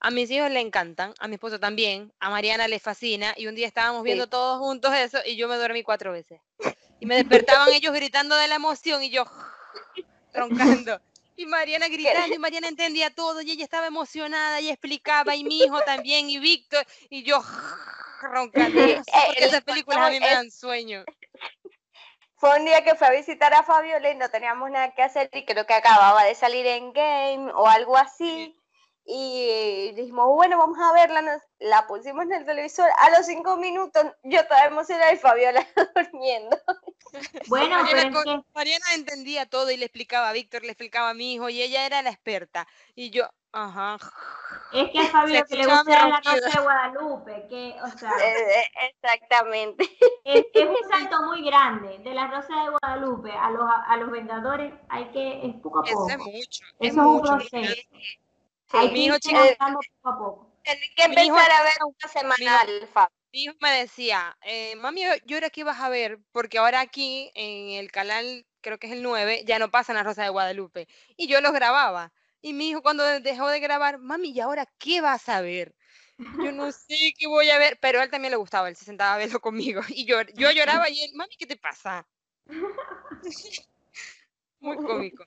[0.00, 3.54] a mis hijos le encantan, a mi esposo también, a Mariana le fascina, y un
[3.54, 4.06] día estábamos Sí.
[4.06, 6.40] viendo todos juntos eso y yo me dormí cuatro veces.
[7.00, 9.24] Y me despertaban ellos gritando de la emoción y yo
[10.32, 11.00] roncando.
[11.38, 15.64] Y Mariana gritando, y Mariana entendía todo, y ella estaba emocionada, y explicaba, y mi
[15.64, 17.42] hijo también, y Víctor, y yo
[18.22, 18.80] roncando.
[18.80, 21.04] No sé por qué Eh, esas películas a mí me dan sueño.
[22.38, 25.30] Fue un día que fue a visitar a Fabiola y no teníamos nada que hacer
[25.32, 28.54] y creo que acababa de salir en game o algo así.
[29.08, 31.22] Y dijimos, bueno, vamos a verla.
[31.22, 32.90] nos- la pusimos en el televisor.
[32.98, 35.64] A los cinco minutos yo estaba emocionada y Fabiola
[35.94, 36.56] durmiendo.
[37.46, 40.70] Bueno, pero Mariana, es con- que Mariana entendía todo y le explicaba a Víctor, le
[40.72, 42.66] explicaba a mi hijo y ella era la experta.
[42.94, 43.96] Y yo, ajá.
[44.72, 46.20] es que a Fabio Se que le gusta la.
[46.20, 49.88] Rosa de Guadalupe, que, o sea, Eh, eh, exactamente.
[50.24, 54.10] es, es un salto muy grande de la Rosa de Guadalupe a los, a los
[54.10, 56.08] Vengadores, hay que, es poco a poco.
[56.08, 56.64] Eso es mucho.
[56.64, 57.04] Eso Es es un
[58.72, 60.52] mi que hijo chico- avanzando poco a poco.
[60.64, 63.08] Tienes que hijo- empezar a ver una semanal, Fab.
[63.32, 66.18] Mi hijo me decía, eh, mami, ¿y ahora qué vas a ver?
[66.32, 70.02] Porque ahora aquí en el canal, creo que es el 9, ya no pasan la
[70.02, 70.88] Rosa de Guadalupe.
[71.16, 72.12] Y yo los grababa.
[72.40, 75.74] Y mi hijo cuando dejó de grabar, mami, ¿y ahora qué vas a ver?
[76.42, 78.84] Yo no sé qué voy a ver, pero a él también le gustaba, él se
[78.84, 79.82] sentaba a verlo conmigo.
[79.88, 82.06] Y yo, yo lloraba y él, mami, ¿qué te pasa?
[84.60, 85.24] Muy cómico.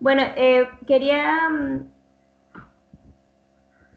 [0.00, 1.92] Bueno, eh, quería mm,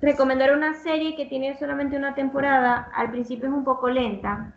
[0.01, 2.89] recomendar una serie que tiene solamente una temporada.
[2.95, 4.53] Al principio es un poco lenta,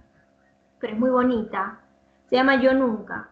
[0.80, 1.80] pero es muy bonita.
[2.28, 3.30] Se llama Yo Nunca.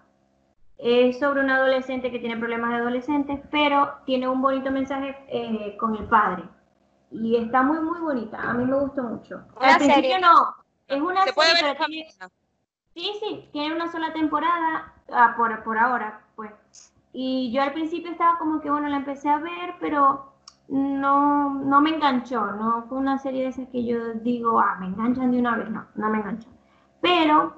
[0.78, 5.76] Es sobre un adolescente que tiene problemas de adolescentes, pero tiene un bonito mensaje eh,
[5.78, 6.44] con el padre.
[7.10, 8.38] Y está muy, muy bonita.
[8.42, 9.44] A mí me gustó mucho.
[9.60, 10.20] Una Al principio serie.
[10.20, 10.56] no.
[10.88, 12.08] Es una Se puede serie, ver tiene-.
[12.94, 16.50] Sí, sí, tiene una sola temporada ah, por, por ahora, pues.
[17.12, 20.31] Y yo al principio estaba como que, bueno, la empecé a ver, pero
[20.72, 24.86] no, no me enganchó, no fue una serie de esas que yo digo, ah, me
[24.86, 26.48] enganchan de una vez, no, no me enganchó.
[27.02, 27.54] Pero,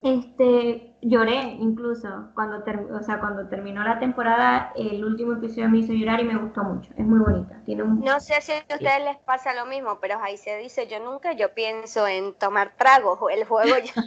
[0.00, 5.78] este, lloré incluso cuando, ter- o sea, cuando terminó la temporada, el último episodio me
[5.78, 7.98] hizo llorar y me gustó mucho, es muy bonita, tiene un...
[8.04, 11.32] No sé si a ustedes les pasa lo mismo, pero ahí se dice yo nunca,
[11.32, 14.02] yo pienso en tomar tragos o el juego yo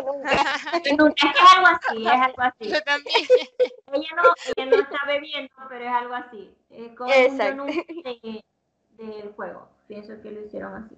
[0.00, 0.32] Nunca-
[0.72, 2.70] es que es algo así, es algo así.
[2.70, 3.16] Yo también.
[3.92, 4.22] Ella no,
[4.56, 6.50] ella no está bebiendo, pero es algo así.
[6.76, 7.64] Un yo Exacto.
[7.66, 8.44] de-
[8.96, 9.68] del juego.
[9.86, 10.96] Pienso que lo hicieron así.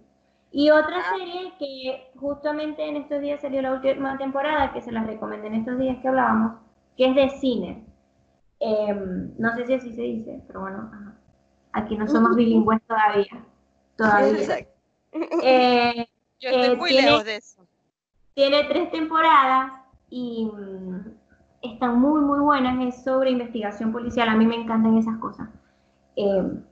[0.53, 5.07] Y otra serie que justamente en estos días salió la última temporada, que se las
[5.07, 6.61] recomendé en estos días que hablábamos,
[6.97, 7.85] que es de cine.
[8.61, 10.91] Em, no sé si así se dice, pero bueno,
[11.73, 13.45] aquí no somos bilingües todavía.
[13.97, 14.67] Todavía.
[15.43, 16.07] Eh,
[16.41, 17.67] Yo estoy eh, muy tiene, lejos de eso.
[18.35, 19.73] Tiene tres temporadas
[20.11, 21.01] y mm,
[21.63, 22.79] están muy, muy buenas.
[22.87, 24.29] Es sobre investigación policial.
[24.29, 25.49] A mí me encantan esas cosas.
[26.17, 26.63] Em,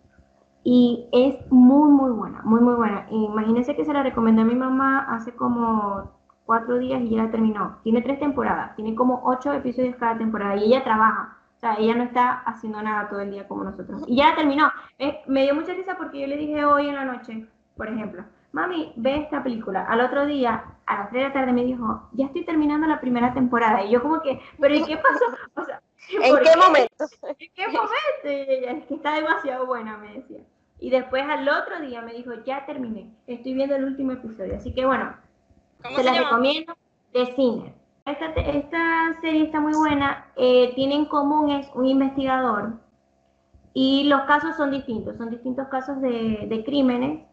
[0.65, 3.07] y es muy, muy buena, muy, muy buena.
[3.11, 6.11] Imagínense que se la recomendé a mi mamá hace como
[6.47, 7.79] cuatro días y ya terminó.
[7.83, 11.39] Tiene tres temporadas, tiene como ocho episodios cada temporada y ella trabaja.
[11.57, 14.03] O sea, ella no está haciendo nada todo el día como nosotros.
[14.07, 14.71] Y ya la terminó.
[14.99, 18.25] Eh, me dio mucha risa porque yo le dije hoy en la noche, por ejemplo,
[18.55, 19.85] mami, ve esta película.
[19.85, 23.01] Al otro día, a las 3 de la tarde, me dijo, ya estoy terminando la
[23.01, 23.85] primera temporada.
[23.85, 25.25] Y yo como que, ¿pero y qué pasó?
[25.57, 27.05] O sea, ¿En qué, momento?
[27.39, 27.91] ¿En qué momento?
[28.25, 30.41] Y ella, es que está demasiado buena, me decía.
[30.79, 34.57] Y después al otro día me dijo, ya terminé, estoy viendo el último episodio.
[34.57, 35.17] Así que bueno,
[35.97, 36.75] se, la recomiendo
[37.13, 37.75] de cine.
[38.07, 40.27] Esta, esta, serie está muy buena.
[40.37, 42.75] Eh, tiene en común es un investigador
[43.73, 47.25] y los casos son distintos, son distintos casos de, de crímenes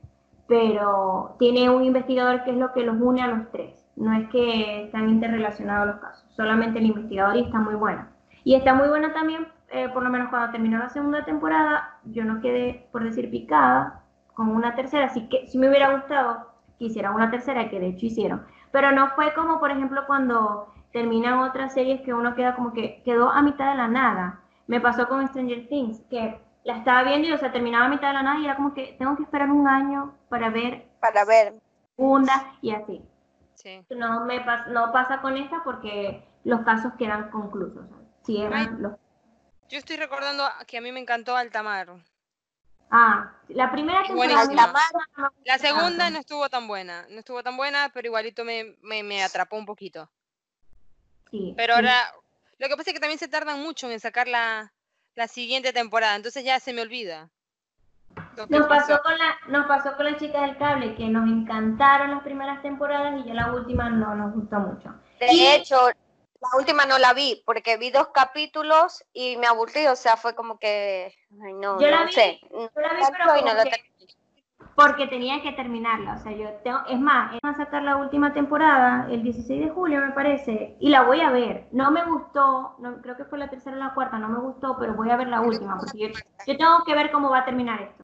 [0.52, 3.88] pero tiene un investigador que es lo que los une a los tres.
[3.96, 8.06] No es que están interrelacionados los casos, solamente el investigador y está muy bueno.
[8.44, 12.26] Y está muy bueno también, eh, por lo menos cuando terminó la segunda temporada, yo
[12.26, 14.02] no quedé, por decir, picada
[14.34, 17.88] con una tercera, así que si me hubiera gustado que hicieran una tercera, que de
[17.88, 18.44] hecho hicieron.
[18.74, 23.02] Pero no fue como, por ejemplo, cuando terminan otras series que uno queda como que
[23.06, 24.42] quedó a mitad de la nada.
[24.68, 28.10] Me pasó con Stranger Things, que la estaba viendo y, o sea, terminaba a mitad
[28.10, 30.88] de la nada y era como que tengo que esperar un año para ver.
[31.00, 31.56] Para ver.
[31.96, 33.02] Segunda y así.
[33.56, 33.86] Sí.
[33.90, 37.86] No, me no pasa con esta porque los casos quedan conclusos.
[38.28, 38.94] los...
[39.70, 41.96] Yo estoy recordando que a mí me encantó Altamar.
[42.90, 44.42] Ah, la primera temporada.
[44.42, 44.84] Altamar,
[45.46, 47.06] la segunda no estuvo tan buena.
[47.10, 50.12] No estuvo tan buena, pero igualito me, me, atrapó un poquito.
[51.30, 51.54] Sí.
[51.56, 51.96] Pero ahora,
[52.58, 54.74] lo que pasa es que también se tardan mucho en sacar la,
[55.16, 57.30] la siguiente temporada, entonces ya se me olvida.
[58.50, 62.24] Nos pasó, con la, nos pasó con las chicas del cable, que nos encantaron las
[62.24, 64.94] primeras temporadas y ya la última no nos gustó mucho.
[65.20, 65.78] De hecho,
[66.42, 70.34] la última no la vi, porque vi dos capítulos y me aburrí, o sea, fue
[70.36, 72.40] como que, ay, no, yo la vi, sé.
[72.50, 73.82] Yo la vi, pero
[74.76, 76.14] porque tenía que terminarla.
[76.14, 79.70] O sea, yo tengo, es más, van a sacar la última temporada el 16 de
[79.70, 81.68] julio, me parece, y la voy a ver.
[81.72, 84.78] No me gustó, no, creo que fue la tercera o la cuarta, no me gustó,
[84.80, 86.14] pero voy a ver la última, porque
[86.46, 88.04] yo, tengo que ver cómo va a terminar esto.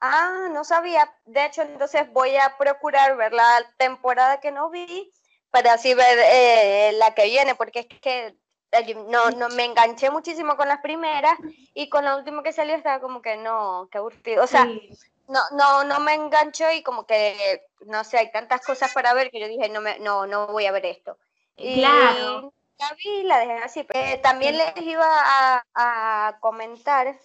[0.00, 1.10] Ah, no sabía.
[1.24, 5.10] De hecho, entonces voy a procurar ver la temporada que no vi
[5.50, 8.36] para así ver eh, la que viene, porque es que
[8.72, 11.38] eh, no, no me enganché muchísimo con las primeras
[11.74, 14.42] y con la última que salió estaba como que no, que aburrido.
[14.42, 14.66] O sea,
[15.28, 19.30] no, no, no me enganchó y como que, no sé, hay tantas cosas para ver
[19.30, 21.18] que yo dije, no, me, no, no voy a ver esto.
[21.56, 22.52] Y claro.
[22.78, 23.86] La vi la dejé así.
[23.94, 27.16] Eh, también les iba a, a comentar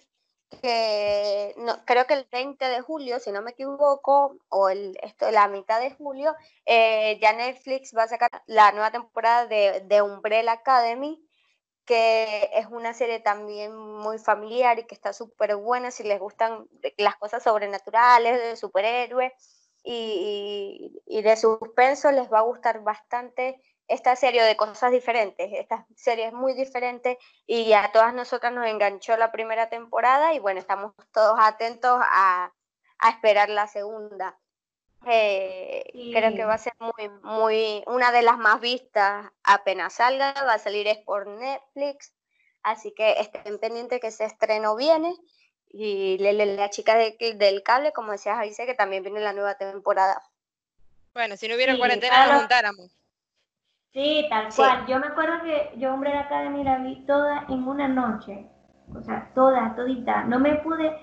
[0.62, 5.30] que no, creo que el 20 de julio, si no me equivoco, o el, esto,
[5.30, 6.34] la mitad de julio,
[6.66, 11.22] eh, ya Netflix va a sacar la nueva temporada de, de Umbrella Academy
[11.84, 16.68] que es una serie también muy familiar y que está súper buena si les gustan
[16.96, 19.32] las cosas sobrenaturales, de superhéroes
[19.82, 25.50] y, y, de suspenso, les va a gustar bastante esta serie de cosas diferentes.
[25.52, 30.38] Esta serie es muy diferente y a todas nosotras nos enganchó la primera temporada y
[30.38, 32.52] bueno, estamos todos atentos a,
[32.98, 34.38] a esperar la segunda.
[35.06, 35.82] Eh,
[36.12, 40.54] creo que va a ser muy, muy, una de las más vistas apenas salga, va
[40.54, 42.12] a salir es por Netflix,
[42.62, 45.14] así que estén pendientes que ese estreno viene.
[45.72, 50.20] Y la chica del cable, como decías, dice que también viene la nueva temporada.
[51.14, 52.90] Bueno, si no hubiera cuarentena, nos juntáramos.
[53.92, 54.86] Sí, tal cual.
[54.86, 58.46] Yo me acuerdo que yo, Hombre la Academy, la vi toda en una noche.
[58.96, 60.24] O sea, toda, todita.
[60.24, 60.96] No me pude,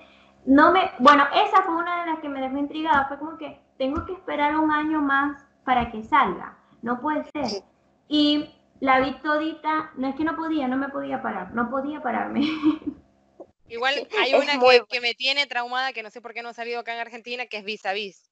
[0.44, 3.08] no me, bueno, esa fue una de las que me dejó intrigada.
[3.08, 6.58] Fue como que tengo que esperar un año más para que salga.
[6.82, 7.62] No puede ser.
[8.08, 12.02] Y la vi todita, no es que no podía, no me podía parar, no podía
[12.02, 12.40] pararme.
[13.68, 14.58] Igual hay una
[14.88, 17.46] que, me tiene traumada, que no sé por qué no ha salido acá en Argentina,
[17.46, 18.30] que es Vis a Vis.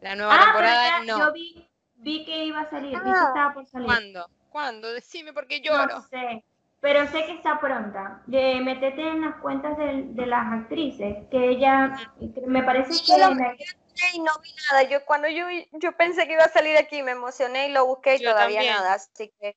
[0.00, 1.18] La nueva ah, temporada, no.
[1.18, 3.24] Yo vi, vi que iba a salir, vi que ah.
[3.28, 3.86] estaba por salir.
[3.86, 4.30] ¿Cuándo?
[4.48, 4.92] ¿Cuándo?
[4.92, 5.96] Decime porque lloro.
[5.96, 6.42] No sé,
[6.80, 8.22] pero sé que está pronta.
[8.26, 11.94] De, metete en las cuentas de, de las actrices, que ella,
[12.46, 13.66] me parece que
[14.12, 14.82] y no vi nada.
[14.88, 18.16] Yo cuando yo, yo pensé que iba a salir aquí, me emocioné y lo busqué
[18.16, 19.56] y todavía nada, así que...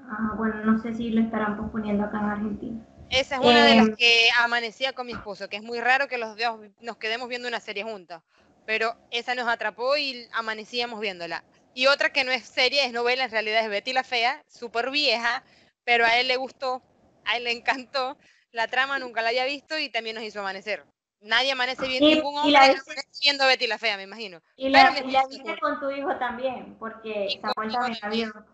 [0.00, 2.86] Ah, bueno, no sé si lo estarán posponiendo acá en Argentina.
[3.10, 6.08] Esa es una de las em, que amanecía con mi esposo, que es muy raro
[6.08, 8.22] que los dos nos quedemos viendo una serie juntas.
[8.66, 11.44] pero esa nos atrapó y amanecíamos viéndola.
[11.72, 14.90] Y otra que no es serie, es novela, en realidad es Betty la Fea, súper
[14.90, 15.44] vieja,
[15.84, 16.82] pero a él le gustó,
[17.24, 18.18] a él le encantó.
[18.50, 20.84] La trama nunca la había visto y también nos hizo amanecer.
[21.20, 24.40] Nadie amanece bien, Y- ningún y hombre la- amanece viendo Betty la Fea, me imagino.
[24.56, 28.08] Y Pero la, y la viste con tu hijo también, porque Y Samuel también la
[28.08, 28.46] vio.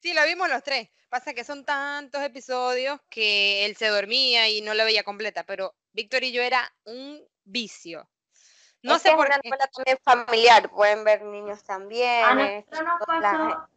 [0.00, 0.88] Sí, la vimos los tres.
[1.08, 5.74] Pasa que son tantos episodios que él se dormía y no la veía completa, pero
[5.92, 8.08] Víctor y yo era un vicio.
[8.82, 9.50] No Es sé por una qué.
[9.50, 12.24] también familiar, pueden ver niños también.
[12.24, 13.68] A nosotros nos pasó,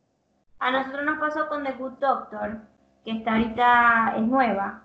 [0.59, 2.61] a nosotros nos pasó con The Good Doctor,
[3.03, 4.83] que está ahorita es nueva.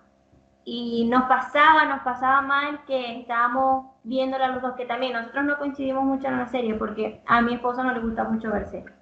[0.68, 5.58] Y nos pasaba, nos pasaba mal que estábamos viéndola los dos, que también nosotros no
[5.58, 8.92] coincidimos mucho en la serie, porque a mi esposo no le gusta mucho ver series.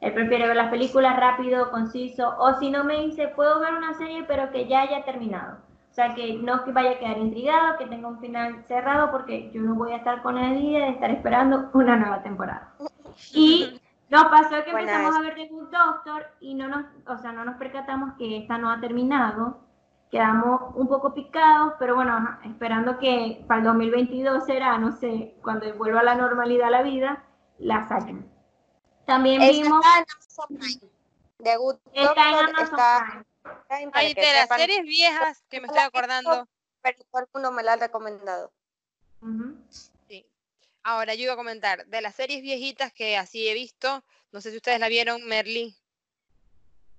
[0.00, 3.92] Él prefiere ver las películas rápido, conciso, o si no me dice, puedo ver una
[3.92, 5.58] serie, pero que ya haya terminado.
[5.90, 9.50] O sea, que no que vaya a quedar intrigado, que tenga un final cerrado, porque
[9.52, 12.72] yo no voy a estar con el día de estar esperando una nueva temporada.
[13.34, 13.78] Y
[14.08, 17.44] nos pasó que empezamos a ver The Good Doctor y no nos, o sea, no
[17.44, 19.60] nos percatamos que esta no ha terminado.
[20.10, 25.34] Quedamos un poco picados, pero bueno, ajá, esperando que para el 2022 será, no sé,
[25.42, 27.24] cuando vuelva a la normalidad la vida,
[27.58, 28.30] la saquen.
[29.06, 30.92] También Esa vimos, está en Amazon Prime.
[31.42, 33.24] The Good está en Amazon está Prime.
[33.68, 36.48] Prime para Ay, de las series viejas que me estoy acordando.
[36.80, 38.52] pero mundo me la ha recomendado.
[40.08, 40.26] Sí.
[40.82, 44.50] Ahora, yo iba a comentar, de las series viejitas que así he visto, no sé
[44.50, 45.76] si ustedes la vieron, Merlí.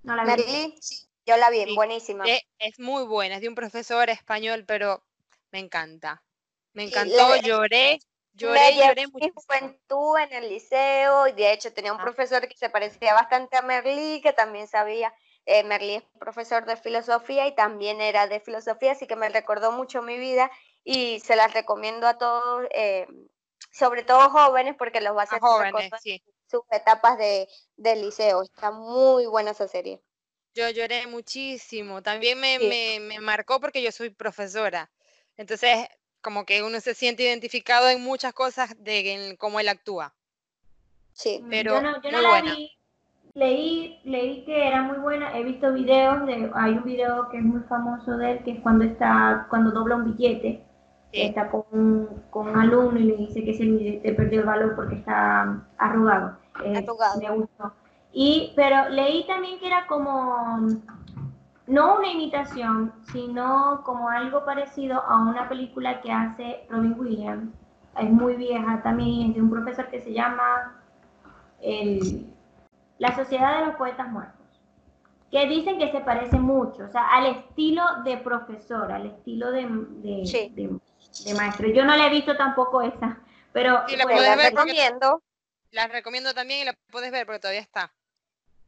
[0.02, 0.28] No la vi.
[0.30, 1.74] Merlí, sí, yo la vi, Sí.
[1.74, 2.34] buenísima.
[2.34, 5.04] Eh, es muy buena, es de un profesor español, pero
[5.52, 6.24] me encanta.
[6.72, 7.98] Me Sí, encantó, le- lloré,
[8.32, 12.00] lloré, me lloré llevé mi juventud en el liceo y de hecho tenía un Ah.
[12.00, 15.12] profesor que se parecía bastante a Merlí, que también sabía,
[15.46, 19.72] eh, Merlí es profesor de filosofía y también era de filosofía, así que me recordó
[19.72, 20.50] mucho mi vida
[20.84, 23.06] y se las recomiendo a todos, eh,
[23.72, 26.20] sobre todo jóvenes, porque los va a A hacer jóvenes, recordar sí.
[26.48, 28.42] sus etapas de, del liceo.
[28.42, 30.02] Está muy buena esa serie.
[30.56, 32.02] Yo lloré muchísimo.
[32.02, 32.66] También me, Sí.
[32.66, 34.90] me, me marcó porque yo soy profesora.
[35.36, 35.86] Entonces,
[36.22, 40.14] como que uno se siente identificado en muchas cosas de en cómo él actúa.
[41.12, 41.40] Sí.
[41.42, 42.54] Mm, pero yo no, yo no muy la buena.
[42.54, 42.72] vi.
[43.34, 45.36] Leí, leí que era muy buena.
[45.38, 48.60] He visto videos de, hay un video que es muy famoso de él, que es
[48.60, 50.62] cuando está, cuando dobla un billete,
[51.12, 51.20] Sí.
[51.22, 54.74] está con, un- con un alumno y le dice que ese billete perdió el valor
[54.74, 56.38] porque está arrugado.
[56.64, 57.20] Eh, Arrugado.
[57.20, 57.74] Me gustó.
[58.18, 60.58] Y, pero leí también que era como,
[61.66, 67.52] no una imitación, sino como algo parecido a una película que hace Robin Williams.
[68.00, 70.80] Es muy vieja también, es de un profesor que se llama
[71.60, 72.26] el-
[72.98, 74.46] La Sociedad de los Poetas Muertos.
[75.30, 79.66] Que dicen que se parece mucho, o sea, al estilo de profesor, al estilo de,
[79.68, 80.50] de, Sí.
[80.54, 80.80] de-
[81.26, 81.68] de maestro.
[81.68, 83.18] Yo no la he visto tampoco esa,
[83.52, 85.22] pero Sí, la pues, recomiendo.
[85.70, 87.92] La recomiendo también y la puedes ver porque todavía está.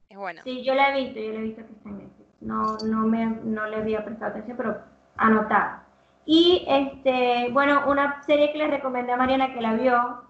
[0.08, 0.42] Es buena.
[0.42, 2.28] Sí, yo la he visto, yo la he visto que está en Netflix.
[2.40, 4.82] No, no, me, no le había prestado atención, pero
[5.16, 5.84] anotada.
[6.24, 10.22] Y, este, bueno, una serie que le recomendé a Mariana que la vio,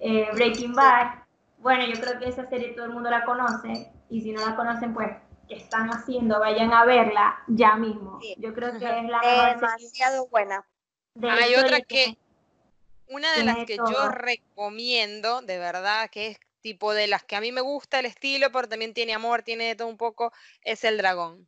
[0.00, 1.22] eh, Breaking Bad.
[1.58, 4.56] Bueno, yo creo que esa serie todo el mundo la conoce, y si no la
[4.56, 5.10] conocen, pues,
[5.48, 6.40] ¿qué están haciendo?
[6.40, 8.18] Vayan a verla ya mismo.
[8.20, 8.34] Sí.
[8.38, 10.64] Yo creo que es la mejor serie Demasiado buena.
[11.14, 12.16] de Hay otra que-
[13.08, 13.90] una de las que todo.
[13.92, 18.06] yo recomiendo, de verdad, que es tipo de las que a mí me gusta el
[18.06, 20.32] estilo, pero también tiene amor, tiene de todo un poco,
[20.62, 21.46] es El Dragón.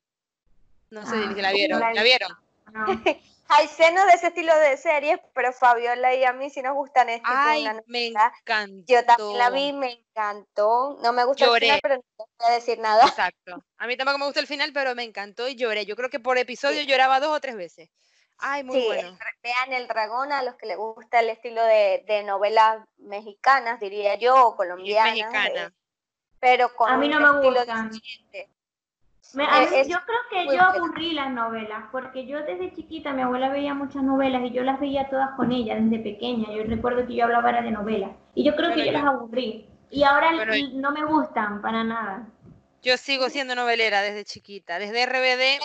[0.91, 1.81] No sé Ah, si la no vieron.
[1.81, 2.31] la ¿La vieron?
[2.73, 2.85] no.
[3.49, 7.11] Hay senos de ese estilo de series, pero Fabiola y a mí sí nos gustan
[7.11, 8.85] este Ay, me encantó.
[8.87, 10.99] Yo también la vi, me encantó.
[11.03, 11.67] No me gusta Lloré.
[11.69, 13.07] el final, pero no voy a decir nada.
[13.07, 13.63] Exacto.
[13.77, 15.85] A mí tampoco me gustó el final, pero me encantó y lloré.
[15.85, 17.91] Yo creo que por episodio lloraba dos o tres veces.
[18.39, 19.19] Ay, muy Sí, bueno.
[19.43, 24.17] vean El Dragón a los que les gusta el estilo de, de novelas mexicanas, diría
[24.17, 25.15] yo, o colombianas.
[25.15, 25.67] mexicana.
[25.67, 25.71] eh,
[26.41, 27.91] pero con A mí un no me estilo gustan.
[29.33, 33.13] Me- a mí- es yo creo que yo aburrí las novelas, porque yo desde chiquita,
[33.13, 36.53] mi abuela veía muchas novelas y yo las veía todas con ella desde pequeña.
[36.53, 38.11] Yo recuerdo que yo hablaba era de novelas.
[38.35, 39.69] Y yo creo que Bueno, yo yo- las aburrí.
[39.91, 40.33] Y ahora
[40.75, 42.27] no me gustan para nada.
[42.83, 45.59] Yo sigo siendo novelera desde chiquita, desde RBD,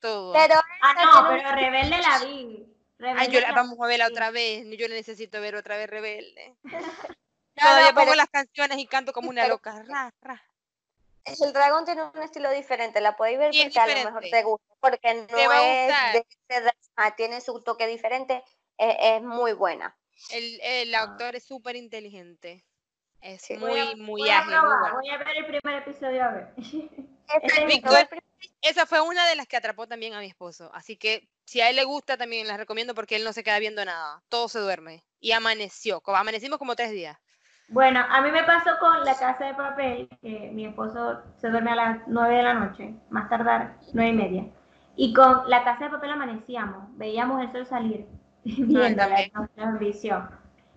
[0.00, 0.32] todo.
[0.32, 2.66] Pero Ah, no, pero Rebelde la vi.
[2.66, 2.66] Ay,
[2.98, 4.64] Rebelde yo la- la vamos a verla otra vez.
[4.78, 6.54] Yo la necesito ver otra vez Rebelde.
[7.56, 9.82] No, Todavía no, pongo pero las canciones y canto como una loca.
[9.82, 10.42] Ra, ra.
[11.26, 14.42] El dragón tiene un estilo diferente, la podéis ver Sí, porque a lo mejor te
[14.44, 18.42] gusta, porque no Te va a es de ese drama, tiene su toque diferente,
[18.78, 19.94] es, es muy buena.
[20.32, 21.02] El, el Ah.
[21.02, 22.64] actor es súper inteligente.
[23.20, 23.58] Es Sí.
[23.58, 24.94] muy, Voy a- muy voy a ágil, muy probar, bueno.
[24.96, 26.54] Voy a ver el primer episodio a ver.
[27.84, 27.92] No,
[28.62, 30.70] Esa fue una de las que atrapó también a mi esposo.
[30.74, 33.58] Así que si a él le gusta, también las recomiendo porque él no se queda
[33.58, 34.22] viendo nada.
[34.28, 35.04] Todo se duerme.
[35.20, 36.02] Y amaneció.
[36.06, 37.18] Amanecimos como tres días.
[37.68, 41.70] Bueno, a mí me pasó con La Casa de Papel, que mi esposo se duerme
[41.70, 44.46] a las 9 de la noche, más tardar, nueve y media.
[44.96, 48.06] Y con La Casa de Papel amanecíamos, veíamos el sol salir,
[48.44, 49.32] viéndola, también.
[49.34, 50.28] nos envició.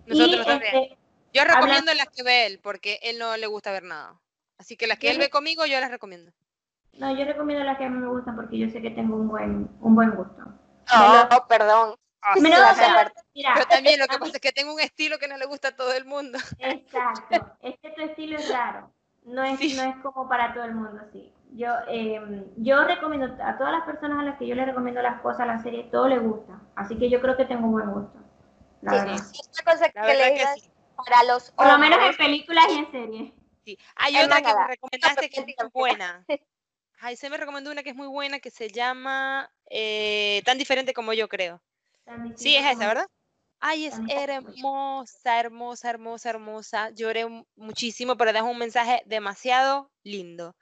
[0.06, 0.74] Nosotros y, también.
[0.74, 0.98] este,
[1.32, 4.20] Yo habla- recomiendo las que ve él porque él no le gusta ver nada.
[4.58, 6.32] Así que las que Yo él ve conmigo, yo las recomiendo.
[6.98, 9.28] No, yo recomiendo las que a mí me gustan porque yo sé que tengo un
[9.28, 10.42] buen, un buen gusto.
[10.94, 11.96] No, perdón.
[12.22, 14.80] Ah, No, la pero, mira, Yo también, lo que mí- pasa es que tengo un
[14.80, 16.38] estilo que no le gusta a todo el mundo.
[16.58, 18.90] Exacto, es que tu estilo es raro,
[19.24, 19.74] no es, Sí.
[19.76, 21.30] no es como para todo el mundo, sí.
[21.52, 25.20] Yo, eh, yo recomiendo a todas las personas a las que yo les recomiendo las
[25.20, 28.18] cosas, las series, todo les gusta, así que yo creo que tengo buen gusto,
[28.80, 29.18] la Sí, verdad.
[29.18, 29.40] sí.
[29.50, 30.70] Otra cosa que le que sí.
[30.96, 33.32] para los Por lo menos en películas y en series.
[33.64, 33.78] Sí.
[33.96, 36.24] Hay Es otra que me recomendaste que es buena.
[37.06, 40.94] Ay, se me recomendó una que es muy buena que se llama eh, Tan diferente
[40.94, 41.60] como yo creo.
[42.34, 43.06] Sí, es esa, ¿verdad?
[43.60, 46.90] Ay, es hermosa, hermosa, hermosa, hermosa.
[46.90, 50.56] Lloré mu- muchísimo, pero deja un mensaje demasiado lindo.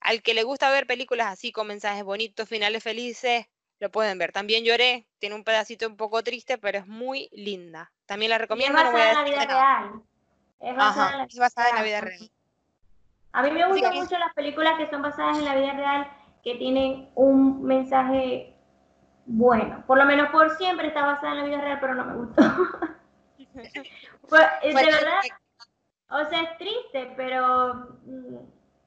[0.00, 3.46] Al que le gusta ver películas así con mensajes bonitos, finales felices,
[3.78, 4.32] lo pueden ver.
[4.32, 7.92] También lloré, tiene un pedacito un poco triste, pero es muy linda.
[8.06, 10.02] También la es recomiendo, no a basada en la vida real.
[10.60, 12.30] Es basada Ajá, en la es basada en la vida vida real.
[13.32, 16.10] A mí me gustan mucho las películas que son basadas en la vida real,
[16.42, 18.54] que tienen un mensaje
[19.26, 19.84] bueno.
[19.86, 22.42] Por lo menos por siempre está basada en la vida real, pero no me gustó.
[24.28, 25.30] Pues, eh, de Bueno, verdad, eh,
[26.10, 28.36] o sea, es triste, pero mm,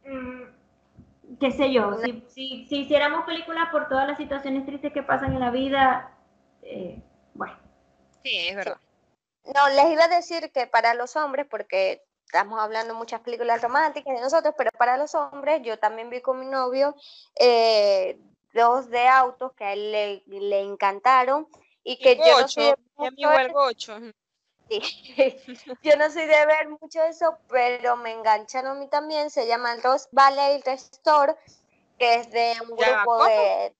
[0.06, 5.04] mm, qué sé yo, si, si, si hiciéramos películas por todas las situaciones tristes que
[5.04, 6.16] pasan en la vida,
[6.62, 7.02] eh,
[7.34, 7.58] bueno.
[8.24, 8.78] Sí, es verdad.
[9.46, 14.16] No, les iba a decir que para los hombres, porque estamos hablando muchas películas románticas
[14.16, 16.96] de nosotros, pero para los hombres, yo también vi con mi novio
[17.38, 18.18] eh,
[18.54, 21.46] dos de autos que a él le, le encantaron
[21.84, 24.00] y que Y yo no Gocho, soy de mi mucho amigo el de- Gocho.
[24.70, 24.80] sí,
[25.84, 29.30] yo no soy de ver mucho eso, pero me engancharon a mí también.
[29.30, 31.36] Se llama Rose Valley Restore,
[32.00, 33.26] que es de un Ya grupo ¿cómo?
[33.30, 33.76] de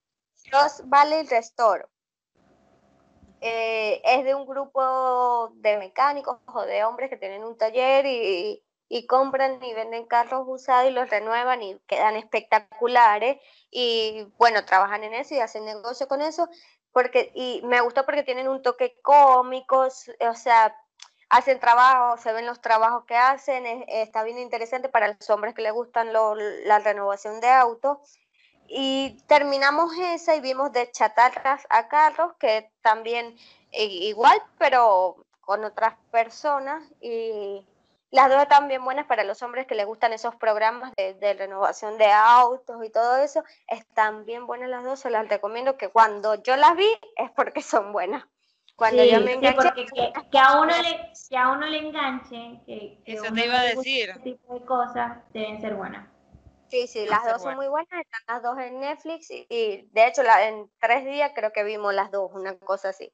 [0.52, 1.86] Rose Valley Restore.
[3.42, 8.64] Eh, es de un grupo de mecánicos o de hombres que tienen un taller y,
[8.88, 13.40] y compran y venden carros usados y los renuevan y quedan espectaculares.
[13.72, 16.48] Y bueno, trabajan en eso y hacen negocio con eso.
[16.92, 20.76] Porque, y me gustó porque tienen un toque cómico, o sea,
[21.30, 25.56] hacen trabajo, se ven los trabajos que hacen, es- está bien interesante para los hombres
[25.56, 27.98] que les gustan lo- la renovación de autos.
[28.74, 33.36] Y terminamos esa y vimos de chatarras a carros, que también
[33.72, 36.82] eh, igual, pero con otras personas.
[37.02, 37.66] Y
[38.12, 41.34] las dos están bien buenas para los hombres que les gustan esos programas de, de
[41.34, 43.44] renovación de autos y todo eso.
[43.68, 47.62] Están bien buenas las dos, se las recomiendo que cuando yo las vi es porque
[47.62, 48.26] son buenas.
[48.78, 51.68] Cuando Sí, yo me sí, enganché, porque que, que a uno le, que a uno
[51.68, 54.10] le enganche, que, que Eso uno te iba a decir.
[54.12, 56.11] ese tipo de cosas deben ser buenas.
[56.72, 57.58] Sí, sí, las dos son bueno.
[57.58, 61.32] muy buenas, están las dos en Netflix y, y, de hecho la, en tres días
[61.36, 63.12] creo que vimos las dos, una cosa así.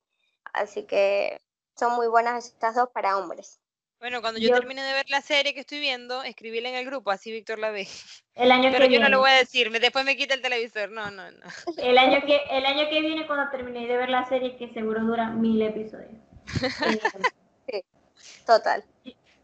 [0.54, 1.42] Así que
[1.76, 3.60] son muy buenas estas dos para hombres.
[4.00, 6.86] Bueno, cuando yo Yo- termine de ver la serie que estoy viendo, escribíla en el
[6.86, 7.88] grupo, así Víctor la ve.
[8.36, 10.42] El año Pero que yo no lo voy a decir, me- después me quita el
[10.44, 10.92] televisor.
[10.92, 11.48] No, no, no.
[11.78, 15.02] El año que el año que viene cuando termine de ver la serie que seguro
[15.02, 16.12] dura mil episodios.
[17.70, 17.82] Eh,
[18.46, 18.86] Total.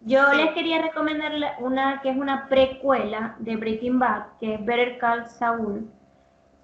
[0.05, 0.37] Yo Sí.
[0.37, 5.27] les quería recomendar una que es una precuela de Breaking Bad, que es Better Call
[5.27, 5.89] Saul,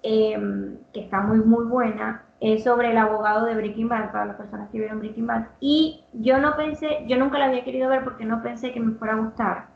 [0.02, 2.24] em, que está muy muy buena.
[2.40, 5.46] Es sobre el abogado de Breaking Bad para las personas que vieron Breaking Bad.
[5.60, 8.94] Y yo no pensé, yo nunca la había querido ver porque no pensé que me
[8.98, 9.66] fuera a gustar,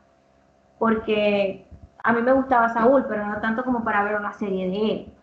[0.79, 1.65] porque
[2.03, 5.13] a mí me gustaba Saúl, pero no tanto como para ver una serie de él.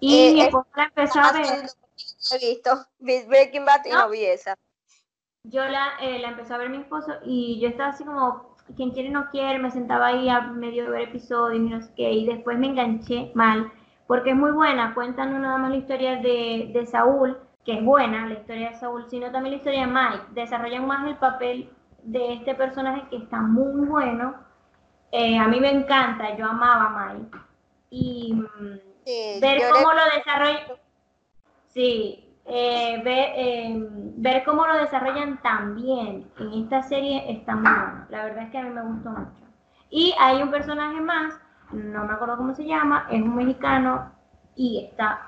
[0.00, 1.46] Y Eh, mi es- esposa la empezó a ver.
[1.46, 4.02] no he visto vi Breaking Bad y ¿No?
[4.02, 4.54] no vi esa.
[5.44, 8.90] Yo la, eh, la empezó a ver mi esposo y yo estaba así como, quien
[8.92, 12.12] quiere no quiere, me sentaba ahí a medio de ver episodios y no sé qué,
[12.12, 13.70] y después me enganché mal,
[14.06, 17.84] porque es muy buena, cuentan no nada más la historia de, de Saúl, que es
[17.84, 21.70] buena la historia de Saúl, sino también la historia de Mike, desarrollan más el papel
[22.02, 24.34] de este personaje que está muy bueno,
[25.12, 27.38] Eh, a mí me encanta, yo amaba a Mike,
[27.90, 30.78] y mm, Sí, ver cómo lo desarrollan.
[31.68, 38.06] Sí, eh, ver, eh, ver cómo lo desarrollan también en esta serie está muy bueno.
[38.10, 39.44] La verdad es que a mí me gustó mucho.
[39.90, 41.38] Y hay un personaje más,
[41.72, 44.12] no me acuerdo cómo se llama, es un mexicano
[44.56, 45.20] y está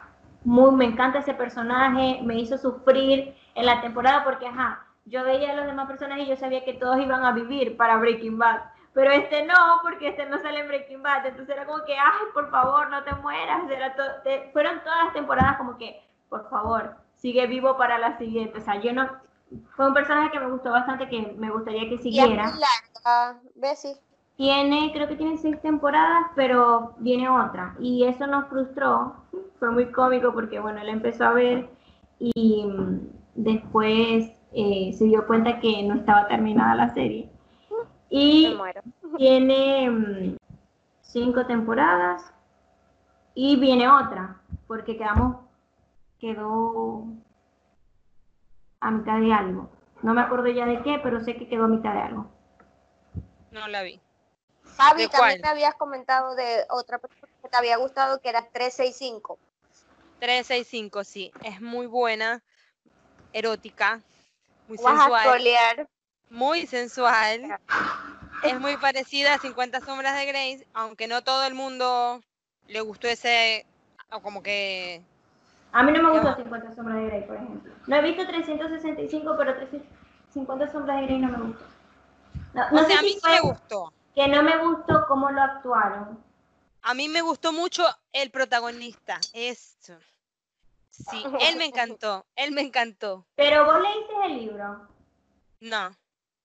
[0.44, 5.52] muy, me encanta ese personaje, me hizo sufrir en la temporada porque, ajá, yo veía
[5.52, 8.60] a los demás personajes y yo sabía que todos iban a vivir para Breaking Bad,
[8.96, 11.26] pero este no, porque este no sale en Breaking Bad.
[11.26, 13.70] Entonces era como que, ay, por favor, no te mueras.
[13.70, 13.94] Era
[14.54, 16.96] fueron todas las temporadas como que, por favor,
[17.26, 18.60] sigue vivo para la siguiente.
[18.60, 19.10] O sea, yo no,
[19.74, 22.52] fue un personaje que me gustó bastante, que me gustaría que siguiera.
[22.54, 22.60] Y
[24.36, 27.74] Tiene, creo que tiene seis temporadas, pero viene otra.
[27.80, 29.16] Y eso nos frustró.
[29.58, 31.68] Fue muy cómico porque, bueno, él empezó a ver
[32.20, 33.00] y mm,
[33.34, 37.28] después eh, se dio cuenta que no estaba terminada la serie.
[38.08, 38.56] Y
[39.16, 40.36] tiene mm,
[41.00, 42.32] cinco temporadas
[43.34, 44.36] y viene otra,
[44.68, 45.45] porque quedamos,
[46.26, 47.04] quedó
[48.80, 49.70] a mitad de algo.
[50.02, 52.30] No me acuerdo ya de qué, pero sé que quedó a mitad de algo.
[53.52, 54.00] No la vi.
[54.62, 59.38] Fabi, también me habías comentado de otra persona que te había gustado, que era 365.
[60.18, 61.32] 365, sí.
[61.44, 62.42] Es muy buena,
[63.32, 64.00] erótica,
[64.66, 65.88] muy sensual.
[66.30, 67.60] Muy sensual.
[68.42, 72.20] Es muy parecida a 50 sombras de Grace, aunque no todo el mundo
[72.68, 73.64] le gustó ese,
[74.22, 75.02] como que
[75.76, 77.74] a mí no me gustó 50 sombras de Grey, por ejemplo.
[77.86, 79.54] No he visto 365, pero
[80.32, 81.64] 50 sombras de Grey no me gustó.
[82.54, 83.92] No, sé a mí sí me gustó.
[84.14, 86.18] Que no me gustó cómo lo actuaron.
[86.80, 89.20] A mí me gustó mucho el protagonista.
[89.34, 89.98] Esto.
[90.88, 92.24] Sí, él me encantó.
[92.36, 93.26] Él me encantó.
[93.34, 94.88] Pero vos leíste el libro.
[95.60, 95.94] No.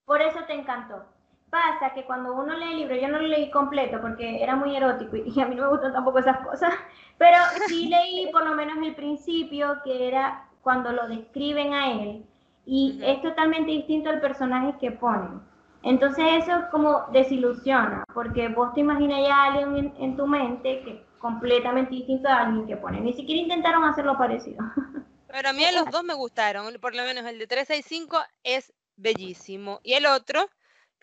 [0.04, 1.06] Por eso te encantó.
[1.52, 4.74] Pasa que cuando uno lee el libro, yo no lo leí completo porque era muy
[4.74, 6.72] erótico y a mí no me gustan tampoco esas cosas,
[7.18, 7.36] pero
[7.66, 12.24] sí leí por lo menos el principio, que era cuando lo describen a él,
[12.64, 15.42] y es totalmente distinto al personaje que ponen.
[15.82, 20.90] Entonces eso como desilusiona, porque vos te imaginas ya a alguien en, tu mente que
[20.90, 22.98] es completamente distinto a alguien que pone.
[22.98, 24.64] Ni siquiera intentaron hacerlo parecido.
[25.28, 29.80] Pero a mí los dos me gustaron, por lo menos el de 365 es bellísimo.
[29.82, 30.48] Y el otro,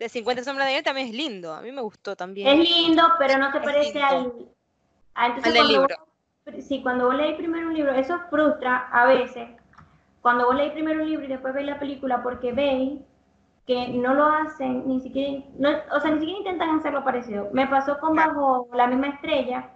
[0.00, 1.52] de 50 sombras de él también es lindo.
[1.52, 2.48] A mí me gustó también.
[2.48, 4.32] Es lindo, pero no se parece al,
[5.14, 5.94] al del libro.
[6.58, 9.50] sí, cuando vos lees primero un libro, eso frustra a veces.
[10.22, 13.00] Cuando vos lees primero un libro y después veis la película, porque veis
[13.66, 15.44] que no lo hacen, ni siquiera,
[15.92, 17.50] o sea, ni siquiera intentan hacerlo parecido.
[17.52, 19.68] Me pasó con Bajo la misma estrella,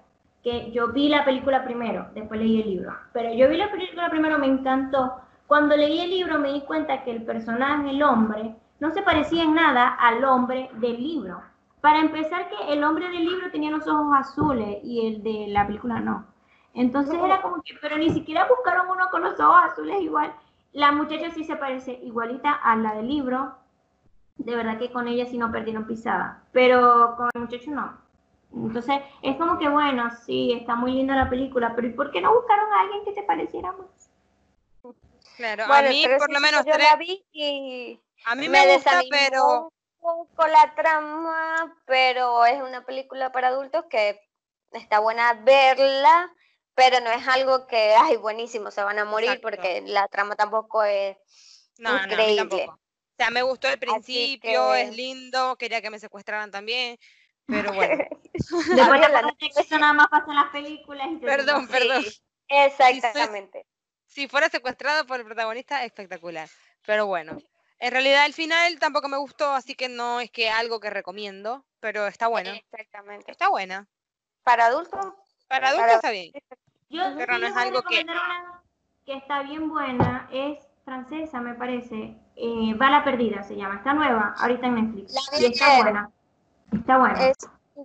[0.43, 2.97] que yo vi la película primero, después leí el libro.
[3.13, 5.17] Pero yo vi la película primero, me encantó.
[5.47, 9.45] Cuando leí el libro me di cuenta que el personaje, el hombre, no se parecía
[9.45, 11.43] en nada al hombre del libro.
[11.81, 15.67] Para empezar, que el hombre del libro tenía los ojos azules y el de la
[15.67, 16.27] película no.
[16.73, 20.35] Entonces era como que, pero ni siquiera buscaron uno con los ojos azules igual.
[20.73, 23.55] La muchacha sí se parece igualita a la del libro.
[24.37, 26.43] De verdad que con ella sí no perdieron pisada.
[26.53, 27.97] Pero con el muchacho no.
[28.53, 32.21] Entonces es como que, bueno, sí, está muy linda la película, pero ¿y por qué
[32.21, 34.11] no buscaron a alguien que se pareciera más?
[35.37, 39.69] Claro, a mí por lo menos yo la vi y a mí me, gusta, pero
[40.01, 44.21] un poco la trama, pero es una película para adultos que
[44.73, 46.33] está buena verla,
[46.75, 50.83] pero no es algo que, ay, buenísimo, se van a morir porque la trama tampoco
[50.83, 51.17] es
[51.79, 52.67] increíble.
[52.69, 52.79] o
[53.17, 56.99] sea, me gustó el principio, es lindo, quería que me secuestraran también,
[57.47, 58.05] pero bueno.
[58.33, 61.09] Después de que eso nada más pasa en las películas.
[61.21, 62.05] perdón, perdón.
[62.49, 63.67] exactamente.
[64.07, 66.49] si fuera secuestrado por el protagonista, espectacular.
[66.85, 67.39] Pero bueno,
[67.79, 71.65] en realidad el final tampoco me gustó, así que no es que algo que recomiendo,
[71.81, 72.51] pero está bueno.
[72.51, 73.31] Exactamente.
[73.31, 73.87] Está buena.
[74.43, 75.07] ¿Para adultos?
[75.49, 76.33] Para adultos está bien.
[76.89, 78.05] Yo pero no es algo que...
[79.05, 84.35] que está bien buena, es francesa me parece, eh, Bala Perdida se llama, está nueva,
[84.39, 85.41] ahorita en Netflix.
[85.41, 86.11] y está buena.
[86.73, 87.29] Está buena.
[87.29, 87.37] Es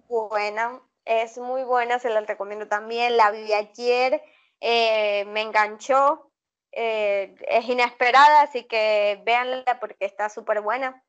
[0.08, 4.22] buena, es muy buena, se la recomiendo también, la vi ayer,
[4.60, 6.29] eh, me enganchó,
[6.72, 11.04] eh, es inesperada, así que véanla porque está súper buena.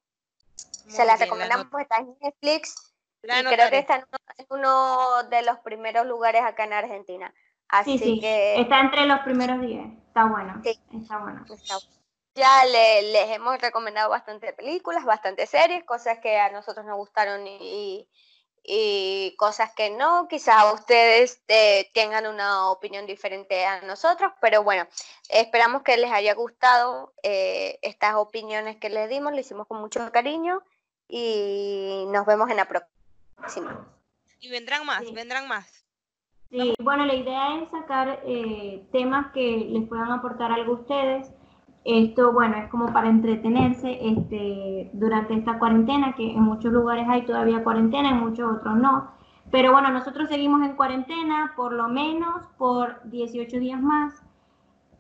[0.55, 6.07] Se la recomendamos, está en Netflix y creo que está en uno, de los primeros
[6.07, 7.33] lugares acá en Argentina.
[7.69, 9.87] Así que está entre los primeros 10.
[10.09, 10.61] Está bueno.
[10.65, 11.45] Está bueno.
[12.35, 17.59] Ya les hemos recomendado bastante películas, bastante series, cosas que a nosotros nos gustaron y,
[17.61, 18.09] y
[19.37, 20.29] cosas que no.
[20.29, 24.87] Quizás ustedes eh, tengan una opinión diferente a nosotros, pero bueno,
[25.29, 30.11] esperamos que les haya gustado eh, estas opiniones que les dimos, lo hicimos con mucho
[30.13, 30.63] cariño
[31.09, 33.87] y nos vemos en la próxima.
[34.41, 35.85] Y vendrán más, vendrán más.
[36.51, 41.33] Sí, bueno, la idea es sacar eh, temas que les puedan aportar algo a ustedes
[41.85, 47.23] esto, bueno, es como para entretenerse este, durante esta cuarentena, que en muchos lugares hay
[47.25, 49.11] todavía cuarentena, en muchos otros no.
[49.51, 54.15] Pero bueno, nosotros seguimos en cuarentena por lo menos por 18 días más.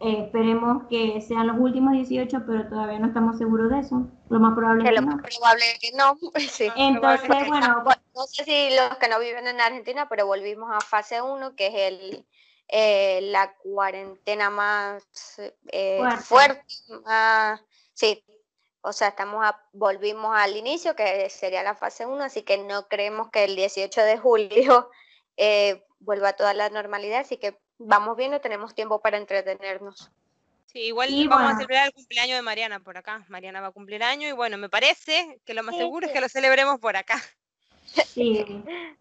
[0.01, 4.07] Eh, esperemos que sean los últimos 18, pero todavía no estamos seguros de eso.
[4.31, 5.17] Lo más probable Que es lo que no.
[5.17, 6.17] más probable es que no.
[6.51, 6.69] Sí.
[6.77, 10.71] Entonces, Porque bueno, estamos- no sé si los que no viven en Argentina, pero volvimos
[10.73, 12.25] a fase 1, que es el,
[12.73, 15.03] eh, la cuarentena más
[15.73, 16.23] eh, Fuerte.
[16.25, 16.65] fuerte.
[17.05, 17.61] más-
[17.95, 18.25] sí,
[18.83, 22.87] o sea, estamos a- volvimos al inicio, que sería la fase 1, así que no
[22.89, 24.91] creemos que el 18 de julio
[25.37, 30.11] eh, vuelva a toda la normalidad, así que vamos viendo, tenemos tiempo para entretenernos.
[30.67, 33.25] Sí, igual Y vamos a celebrar el cumpleaños de Mariana por acá.
[33.29, 36.13] Mariana va a cumplir año y bueno, me parece que lo más Sí, seguro es
[36.13, 37.21] que lo celebremos por acá.
[37.93, 38.45] Sí,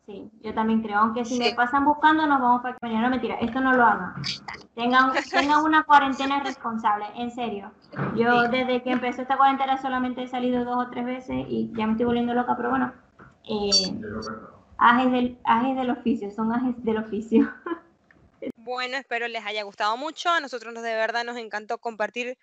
[0.06, 0.98] sí, yo también creo.
[1.00, 1.56] Aunque si me Sí.
[1.56, 3.04] pasan buscando, nos vamos para mañana.
[3.04, 4.14] No, mentira, esto no lo hagan.
[4.76, 7.72] Tengan, tengan una cuarentena responsable, en serio.
[8.16, 11.86] Yo desde que empezó esta cuarentena solamente he salido dos o tres veces y ya
[11.86, 12.94] me estoy volviendo loca, pero bueno,
[13.44, 13.94] eh,
[14.78, 17.52] ajes, del, ajes del oficio, son ajes del oficio.
[18.56, 20.30] Bueno, espero les haya gustado mucho.
[20.30, 22.38] A nosotros nos de verdad nos encantó compartir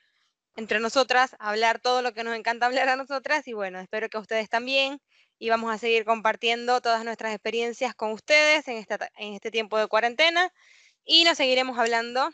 [0.56, 4.16] entre nosotras, hablar todo lo que nos encanta hablar a nosotras y bueno, espero que
[4.16, 5.00] a ustedes también
[5.38, 9.78] y vamos a seguir compartiendo todas nuestras experiencias con ustedes en, esta, en este tiempo
[9.78, 10.50] de cuarentena
[11.04, 12.28] y nos seguiremos hablando.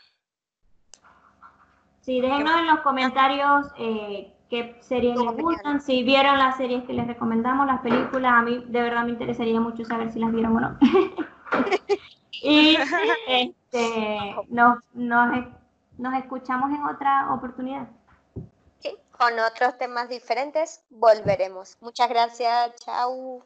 [2.01, 6.93] Sí, déjenos en los comentarios eh, qué series les gustan, si vieron las series que
[6.93, 10.57] les recomendamos, las películas, a mí de verdad me interesaría mucho saber si las vieron
[10.57, 10.77] o no.
[12.31, 12.77] y
[13.27, 15.45] este, nos, nos,
[15.97, 17.87] nos escuchamos en otra oportunidad.
[19.23, 21.77] Con otros temas diferentes volveremos.
[21.79, 23.41] Muchas gracias, chao.